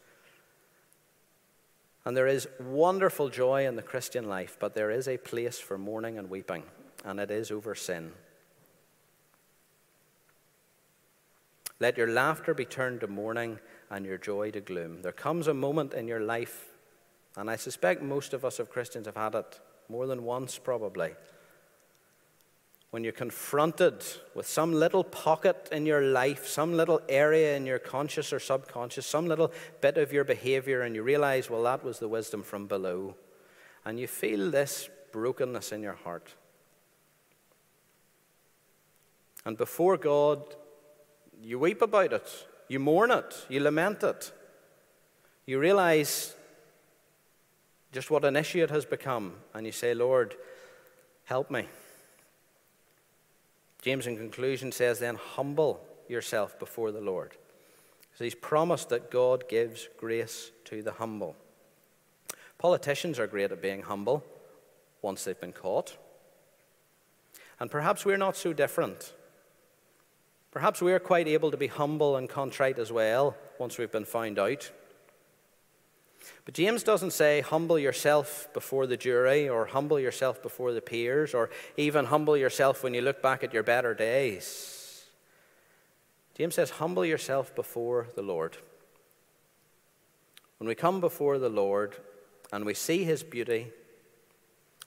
And 2.05 2.15
there 2.15 2.27
is 2.27 2.47
wonderful 2.59 3.29
joy 3.29 3.65
in 3.65 3.75
the 3.75 3.81
Christian 3.81 4.29
life, 4.29 4.57
but 4.59 4.75
there 4.75 4.91
is 4.91 5.07
a 5.07 5.17
place 5.17 5.57
for 5.57 5.79
mourning 5.79 6.19
and 6.19 6.29
weeping, 6.29 6.61
and 7.03 7.19
it 7.19 7.31
is 7.31 7.49
over 7.49 7.73
sin. 7.73 8.11
Let 11.79 11.97
your 11.97 12.09
laughter 12.09 12.53
be 12.53 12.65
turned 12.65 12.99
to 12.99 13.07
mourning 13.07 13.57
and 13.89 14.05
your 14.05 14.19
joy 14.19 14.51
to 14.51 14.61
gloom. 14.61 15.01
There 15.01 15.11
comes 15.11 15.47
a 15.47 15.55
moment 15.55 15.95
in 15.95 16.07
your 16.07 16.21
life, 16.21 16.67
and 17.35 17.49
I 17.49 17.55
suspect 17.55 18.03
most 18.03 18.35
of 18.35 18.45
us 18.45 18.59
as 18.59 18.67
Christians 18.67 19.07
have 19.07 19.17
had 19.17 19.33
it 19.33 19.59
more 19.89 20.05
than 20.05 20.23
once 20.23 20.59
probably, 20.59 21.13
when 22.93 23.03
you're 23.03 23.11
confronted 23.11 24.05
with 24.35 24.45
some 24.45 24.71
little 24.71 25.03
pocket 25.03 25.67
in 25.71 25.83
your 25.83 26.03
life, 26.03 26.45
some 26.45 26.77
little 26.77 27.01
area 27.09 27.57
in 27.57 27.65
your 27.65 27.79
conscious 27.79 28.31
or 28.31 28.39
subconscious, 28.39 29.07
some 29.07 29.25
little 29.25 29.51
bit 29.81 29.97
of 29.97 30.13
your 30.13 30.23
behavior, 30.23 30.81
and 30.81 30.93
you 30.93 31.01
realize, 31.01 31.49
well, 31.49 31.63
that 31.63 31.83
was 31.83 31.97
the 31.97 32.07
wisdom 32.07 32.43
from 32.43 32.67
below. 32.67 33.15
And 33.83 33.99
you 33.99 34.05
feel 34.05 34.51
this 34.51 34.91
brokenness 35.11 35.71
in 35.71 35.81
your 35.81 35.95
heart. 36.03 36.35
And 39.43 39.57
before 39.57 39.97
God, 39.97 40.55
you 41.41 41.57
weep 41.57 41.81
about 41.81 42.13
it, 42.13 42.47
you 42.67 42.79
mourn 42.79 43.09
it, 43.09 43.47
you 43.49 43.59
lament 43.59 44.03
it. 44.03 44.31
You 45.47 45.57
realize 45.57 46.35
just 47.91 48.11
what 48.11 48.23
an 48.23 48.35
issue 48.35 48.61
it 48.61 48.69
has 48.69 48.85
become, 48.85 49.33
and 49.51 49.65
you 49.65 49.71
say, 49.71 49.95
Lord, 49.95 50.35
help 51.25 51.49
me. 51.49 51.65
James, 53.83 54.07
in 54.07 54.15
conclusion, 54.15 54.71
says, 54.71 54.99
then 54.99 55.15
humble 55.15 55.85
yourself 56.07 56.57
before 56.57 56.93
the 56.93 57.01
Lord. 57.01 57.35
So 58.15 58.23
he's 58.23 58.33
promised 58.33 58.87
that 58.89 59.11
God 59.11 59.49
gives 59.49 59.89
grace 59.97 60.51
to 60.65 60.81
the 60.81 60.93
humble. 60.93 61.35
Politicians 62.57 63.19
are 63.19 63.27
great 63.27 63.51
at 63.51 63.61
being 63.61 63.81
humble 63.81 64.23
once 65.01 65.25
they've 65.25 65.39
been 65.39 65.51
caught. 65.51 65.97
And 67.59 67.69
perhaps 67.69 68.05
we're 68.05 68.15
not 68.15 68.37
so 68.37 68.53
different. 68.53 69.13
Perhaps 70.51 70.81
we're 70.81 70.99
quite 70.99 71.27
able 71.27 71.51
to 71.51 71.57
be 71.57 71.67
humble 71.67 72.15
and 72.15 72.29
contrite 72.29 72.79
as 72.79 72.89
well 72.89 73.35
once 73.59 73.77
we've 73.77 73.91
been 73.91 74.05
found 74.05 74.39
out. 74.39 74.71
But 76.45 76.53
James 76.53 76.83
doesn't 76.83 77.11
say, 77.11 77.41
humble 77.41 77.79
yourself 77.79 78.47
before 78.53 78.87
the 78.87 78.97
jury, 78.97 79.47
or 79.49 79.65
humble 79.65 79.99
yourself 79.99 80.41
before 80.41 80.73
the 80.73 80.81
peers, 80.81 81.33
or 81.33 81.49
even 81.77 82.05
humble 82.05 82.37
yourself 82.37 82.83
when 82.83 82.93
you 82.93 83.01
look 83.01 83.21
back 83.21 83.43
at 83.43 83.53
your 83.53 83.63
better 83.63 83.93
days. 83.93 85.05
James 86.35 86.55
says, 86.55 86.71
humble 86.71 87.05
yourself 87.05 87.55
before 87.55 88.07
the 88.15 88.21
Lord. 88.21 88.57
When 90.57 90.67
we 90.67 90.75
come 90.75 90.99
before 90.99 91.39
the 91.39 91.49
Lord 91.49 91.95
and 92.51 92.65
we 92.65 92.73
see 92.73 93.03
his 93.03 93.23
beauty, 93.23 93.71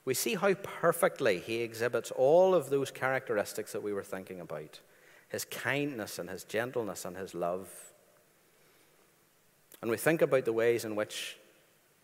we 0.05 0.13
see 0.13 0.35
how 0.35 0.53
perfectly 0.55 1.39
he 1.39 1.57
exhibits 1.57 2.11
all 2.11 2.55
of 2.55 2.69
those 2.69 2.91
characteristics 2.91 3.73
that 3.73 3.83
we 3.83 3.93
were 3.93 4.03
thinking 4.03 4.39
about 4.39 4.79
his 5.29 5.45
kindness 5.45 6.17
and 6.19 6.29
his 6.29 6.43
gentleness 6.45 7.05
and 7.05 7.17
his 7.17 7.35
love. 7.35 7.69
And 9.81 9.91
we 9.91 9.97
think 9.97 10.21
about 10.21 10.45
the 10.45 10.53
ways 10.53 10.85
in 10.85 10.95
which 10.95 11.37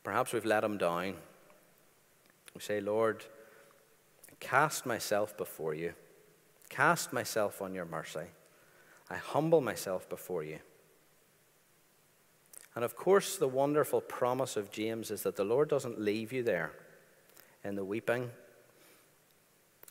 perhaps 0.04 0.34
we've 0.34 0.46
let 0.46 0.64
him 0.64 0.78
down. 0.78 1.16
We 2.54 2.62
say, 2.62 2.80
Lord, 2.80 3.26
cast 4.40 4.86
myself 4.86 5.36
before 5.38 5.74
you, 5.74 5.94
cast 6.70 7.14
myself 7.14 7.62
on 7.62 7.74
your 7.74 7.86
mercy. 7.86 8.28
I 9.10 9.16
humble 9.16 9.62
myself 9.62 10.08
before 10.08 10.44
you. 10.44 10.60
And 12.76 12.84
of 12.84 12.96
course, 12.96 13.38
the 13.38 13.48
wonderful 13.48 14.02
promise 14.02 14.58
of 14.58 14.72
James 14.72 15.12
is 15.12 15.24
that 15.24 15.36
the 15.36 15.44
Lord 15.44 15.70
doesn't 15.70 16.00
leave 16.00 16.34
you 16.34 16.44
there 16.44 16.72
in 17.64 17.76
the 17.76 17.86
weeping 17.86 18.32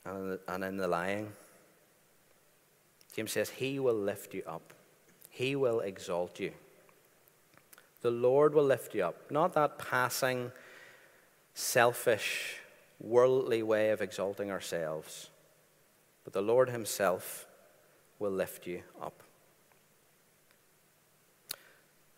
and 0.04 0.64
in 0.64 0.76
the 0.76 0.88
lying. 0.88 1.32
James 3.14 3.32
says, 3.32 3.50
He 3.50 3.78
will 3.78 3.94
lift 3.94 4.34
you 4.34 4.42
up, 4.46 4.72
He 5.30 5.54
will 5.54 5.80
exalt 5.80 6.40
you. 6.40 6.52
The 8.02 8.10
Lord 8.10 8.54
will 8.54 8.64
lift 8.64 8.94
you 8.94 9.04
up. 9.04 9.30
Not 9.30 9.54
that 9.54 9.78
passing, 9.78 10.52
selfish, 11.54 12.56
worldly 13.00 13.62
way 13.62 13.90
of 13.90 14.02
exalting 14.02 14.50
ourselves, 14.50 15.30
but 16.24 16.32
the 16.32 16.42
Lord 16.42 16.70
Himself 16.70 17.46
will 18.18 18.30
lift 18.30 18.66
you 18.66 18.82
up. 19.00 19.22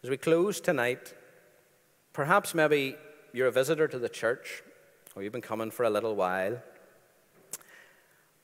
As 0.03 0.11
we 0.11 0.17
close 0.17 0.61
tonight, 0.61 1.15
perhaps 2.13 2.55
maybe 2.55 2.97
you're 3.33 3.49
a 3.49 3.53
visitor 3.53 3.89
to 3.89 3.99
the 3.99 4.09
church, 4.09 4.63
or 5.15 5.23
you've 5.23 5.33
been 5.33 5.41
coming 5.41 5.71
for 5.71 5.85
a 5.85 5.91
little 5.91 6.15
while, 6.15 6.63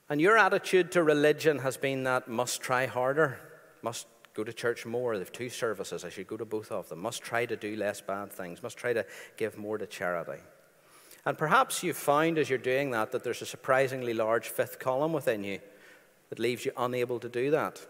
and 0.09 0.21
your 0.21 0.37
attitude 0.37 0.91
to 0.93 1.03
religion 1.03 1.61
has 1.61 1.77
been 1.77 2.05
that 2.05 2.29
must 2.29 2.61
try 2.61 2.87
harder, 2.87 3.39
must 3.83 4.07
go 4.35 4.45
to 4.45 4.53
church 4.53 4.87
more. 4.87 5.15
They 5.15 5.21
have 5.21 5.33
two 5.33 5.49
services. 5.49 6.05
I 6.05 6.09
should 6.09 6.27
go 6.27 6.37
to 6.37 6.45
both 6.45 6.71
of 6.71 6.89
them. 6.89 7.01
Must 7.01 7.23
try 7.23 7.47
to 7.47 7.57
do 7.57 7.77
less 7.77 8.01
bad 8.01 8.33
things. 8.33 8.63
Must 8.63 8.77
try 8.77 8.93
to 8.93 9.05
give 9.37 9.59
more 9.59 9.79
to 9.79 9.87
charity. 9.87 10.43
And 11.27 11.37
perhaps 11.37 11.83
you've 11.83 11.97
found 11.97 12.39
as 12.39 12.49
you're 12.49 12.59
doing 12.59 12.93
that 12.93 13.13
that 13.13 13.25
there's 13.25 13.43
a 13.43 13.47
surprisingly 13.47 14.15
large 14.15 14.49
fifth 14.49 14.79
column 14.79 15.13
within 15.13 15.45
you 15.45 15.61
that 16.31 16.39
leaves 16.39 16.65
you 16.65 16.73
unable 16.77 17.19
to 17.21 17.29
do 17.29 17.51
that. 17.51 17.81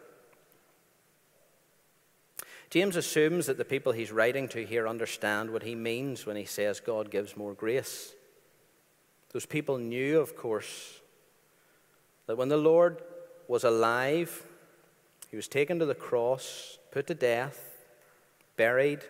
James 2.70 2.96
assumes 2.96 3.46
that 3.46 3.58
the 3.58 3.64
people 3.64 3.92
he's 3.92 4.12
writing 4.12 4.48
to 4.48 4.64
here 4.64 4.86
understand 4.86 5.50
what 5.50 5.64
he 5.64 5.74
means 5.74 6.24
when 6.24 6.36
he 6.36 6.44
says 6.44 6.80
God 6.80 7.10
gives 7.10 7.36
more 7.36 7.52
grace. 7.52 8.14
Those 9.32 9.46
people 9.46 9.78
knew, 9.78 10.20
of 10.20 10.36
course, 10.36 11.00
that 12.26 12.36
when 12.36 12.48
the 12.48 12.56
Lord 12.56 13.02
was 13.48 13.64
alive, 13.64 14.46
he 15.30 15.36
was 15.36 15.48
taken 15.48 15.78
to 15.78 15.86
the 15.86 15.94
cross, 15.94 16.78
put 16.90 17.06
to 17.06 17.14
death, 17.14 17.86
buried, 18.56 19.00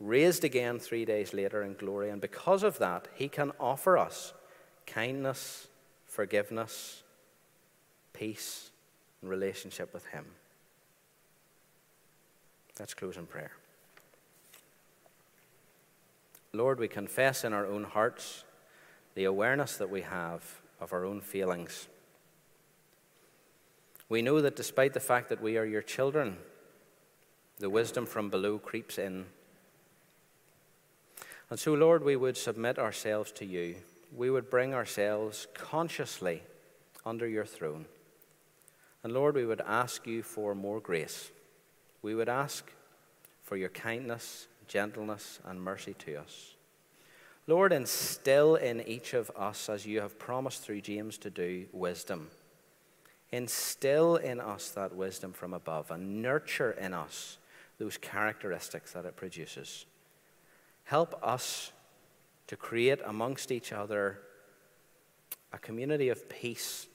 raised 0.00 0.44
again 0.44 0.78
three 0.78 1.04
days 1.04 1.34
later 1.34 1.62
in 1.62 1.74
glory. 1.74 2.10
And 2.10 2.20
because 2.20 2.62
of 2.62 2.78
that, 2.78 3.08
he 3.14 3.28
can 3.28 3.52
offer 3.60 3.98
us 3.98 4.32
kindness, 4.86 5.68
forgiveness, 6.06 7.02
peace, 8.12 8.70
and 9.20 9.30
relationship 9.30 9.92
with 9.92 10.06
him. 10.06 10.24
Let's 12.78 12.94
close 12.94 13.16
in 13.16 13.26
prayer. 13.26 13.52
Lord, 16.52 16.78
we 16.78 16.88
confess 16.88 17.44
in 17.44 17.52
our 17.52 17.66
own 17.66 17.84
hearts 17.84 18.44
the 19.14 19.24
awareness 19.24 19.76
that 19.76 19.90
we 19.90 20.02
have 20.02 20.60
of 20.80 20.92
our 20.92 21.04
own 21.04 21.20
feelings. 21.20 21.88
We 24.08 24.22
know 24.22 24.40
that 24.40 24.56
despite 24.56 24.94
the 24.94 25.00
fact 25.00 25.28
that 25.28 25.42
we 25.42 25.58
are 25.58 25.64
your 25.64 25.82
children, 25.82 26.36
the 27.58 27.70
wisdom 27.70 28.06
from 28.06 28.30
below 28.30 28.58
creeps 28.58 28.98
in. 28.98 29.26
And 31.50 31.58
so, 31.58 31.74
Lord, 31.74 32.04
we 32.04 32.16
would 32.16 32.36
submit 32.36 32.78
ourselves 32.78 33.32
to 33.32 33.44
you. 33.44 33.76
We 34.14 34.30
would 34.30 34.50
bring 34.50 34.74
ourselves 34.74 35.46
consciously 35.54 36.42
under 37.04 37.26
your 37.26 37.44
throne. 37.44 37.86
And 39.02 39.12
Lord, 39.12 39.36
we 39.36 39.46
would 39.46 39.60
ask 39.60 40.06
you 40.06 40.22
for 40.22 40.54
more 40.54 40.80
grace. 40.80 41.30
We 42.02 42.14
would 42.14 42.28
ask 42.28 42.72
for 43.42 43.56
your 43.56 43.68
kindness, 43.68 44.48
gentleness, 44.66 45.38
and 45.44 45.62
mercy 45.62 45.94
to 46.00 46.16
us. 46.16 46.54
Lord, 47.46 47.72
instill 47.72 48.56
in 48.56 48.80
each 48.80 49.14
of 49.14 49.30
us, 49.36 49.68
as 49.68 49.86
you 49.86 50.00
have 50.00 50.18
promised 50.18 50.62
through 50.62 50.80
James 50.80 51.16
to 51.18 51.30
do, 51.30 51.66
wisdom. 51.72 52.28
Instill 53.32 54.16
in 54.16 54.40
us 54.40 54.70
that 54.70 54.94
wisdom 54.94 55.32
from 55.32 55.52
above 55.52 55.90
and 55.90 56.22
nurture 56.22 56.72
in 56.72 56.94
us 56.94 57.38
those 57.78 57.98
characteristics 57.98 58.92
that 58.92 59.04
it 59.04 59.16
produces. 59.16 59.86
Help 60.84 61.18
us 61.22 61.72
to 62.46 62.56
create 62.56 63.00
amongst 63.04 63.50
each 63.50 63.72
other 63.72 64.20
a 65.52 65.58
community 65.58 66.08
of 66.08 66.28
peace 66.28 66.86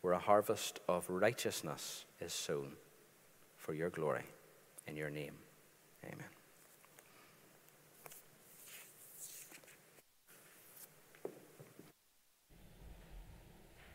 where 0.00 0.12
a 0.12 0.18
harvest 0.18 0.80
of 0.88 1.08
righteousness 1.08 2.04
is 2.20 2.32
sown 2.32 2.72
for 3.56 3.74
your 3.74 3.90
glory. 3.90 4.24
In 4.86 4.96
your 4.96 5.10
name, 5.10 5.34
amen. 6.04 6.37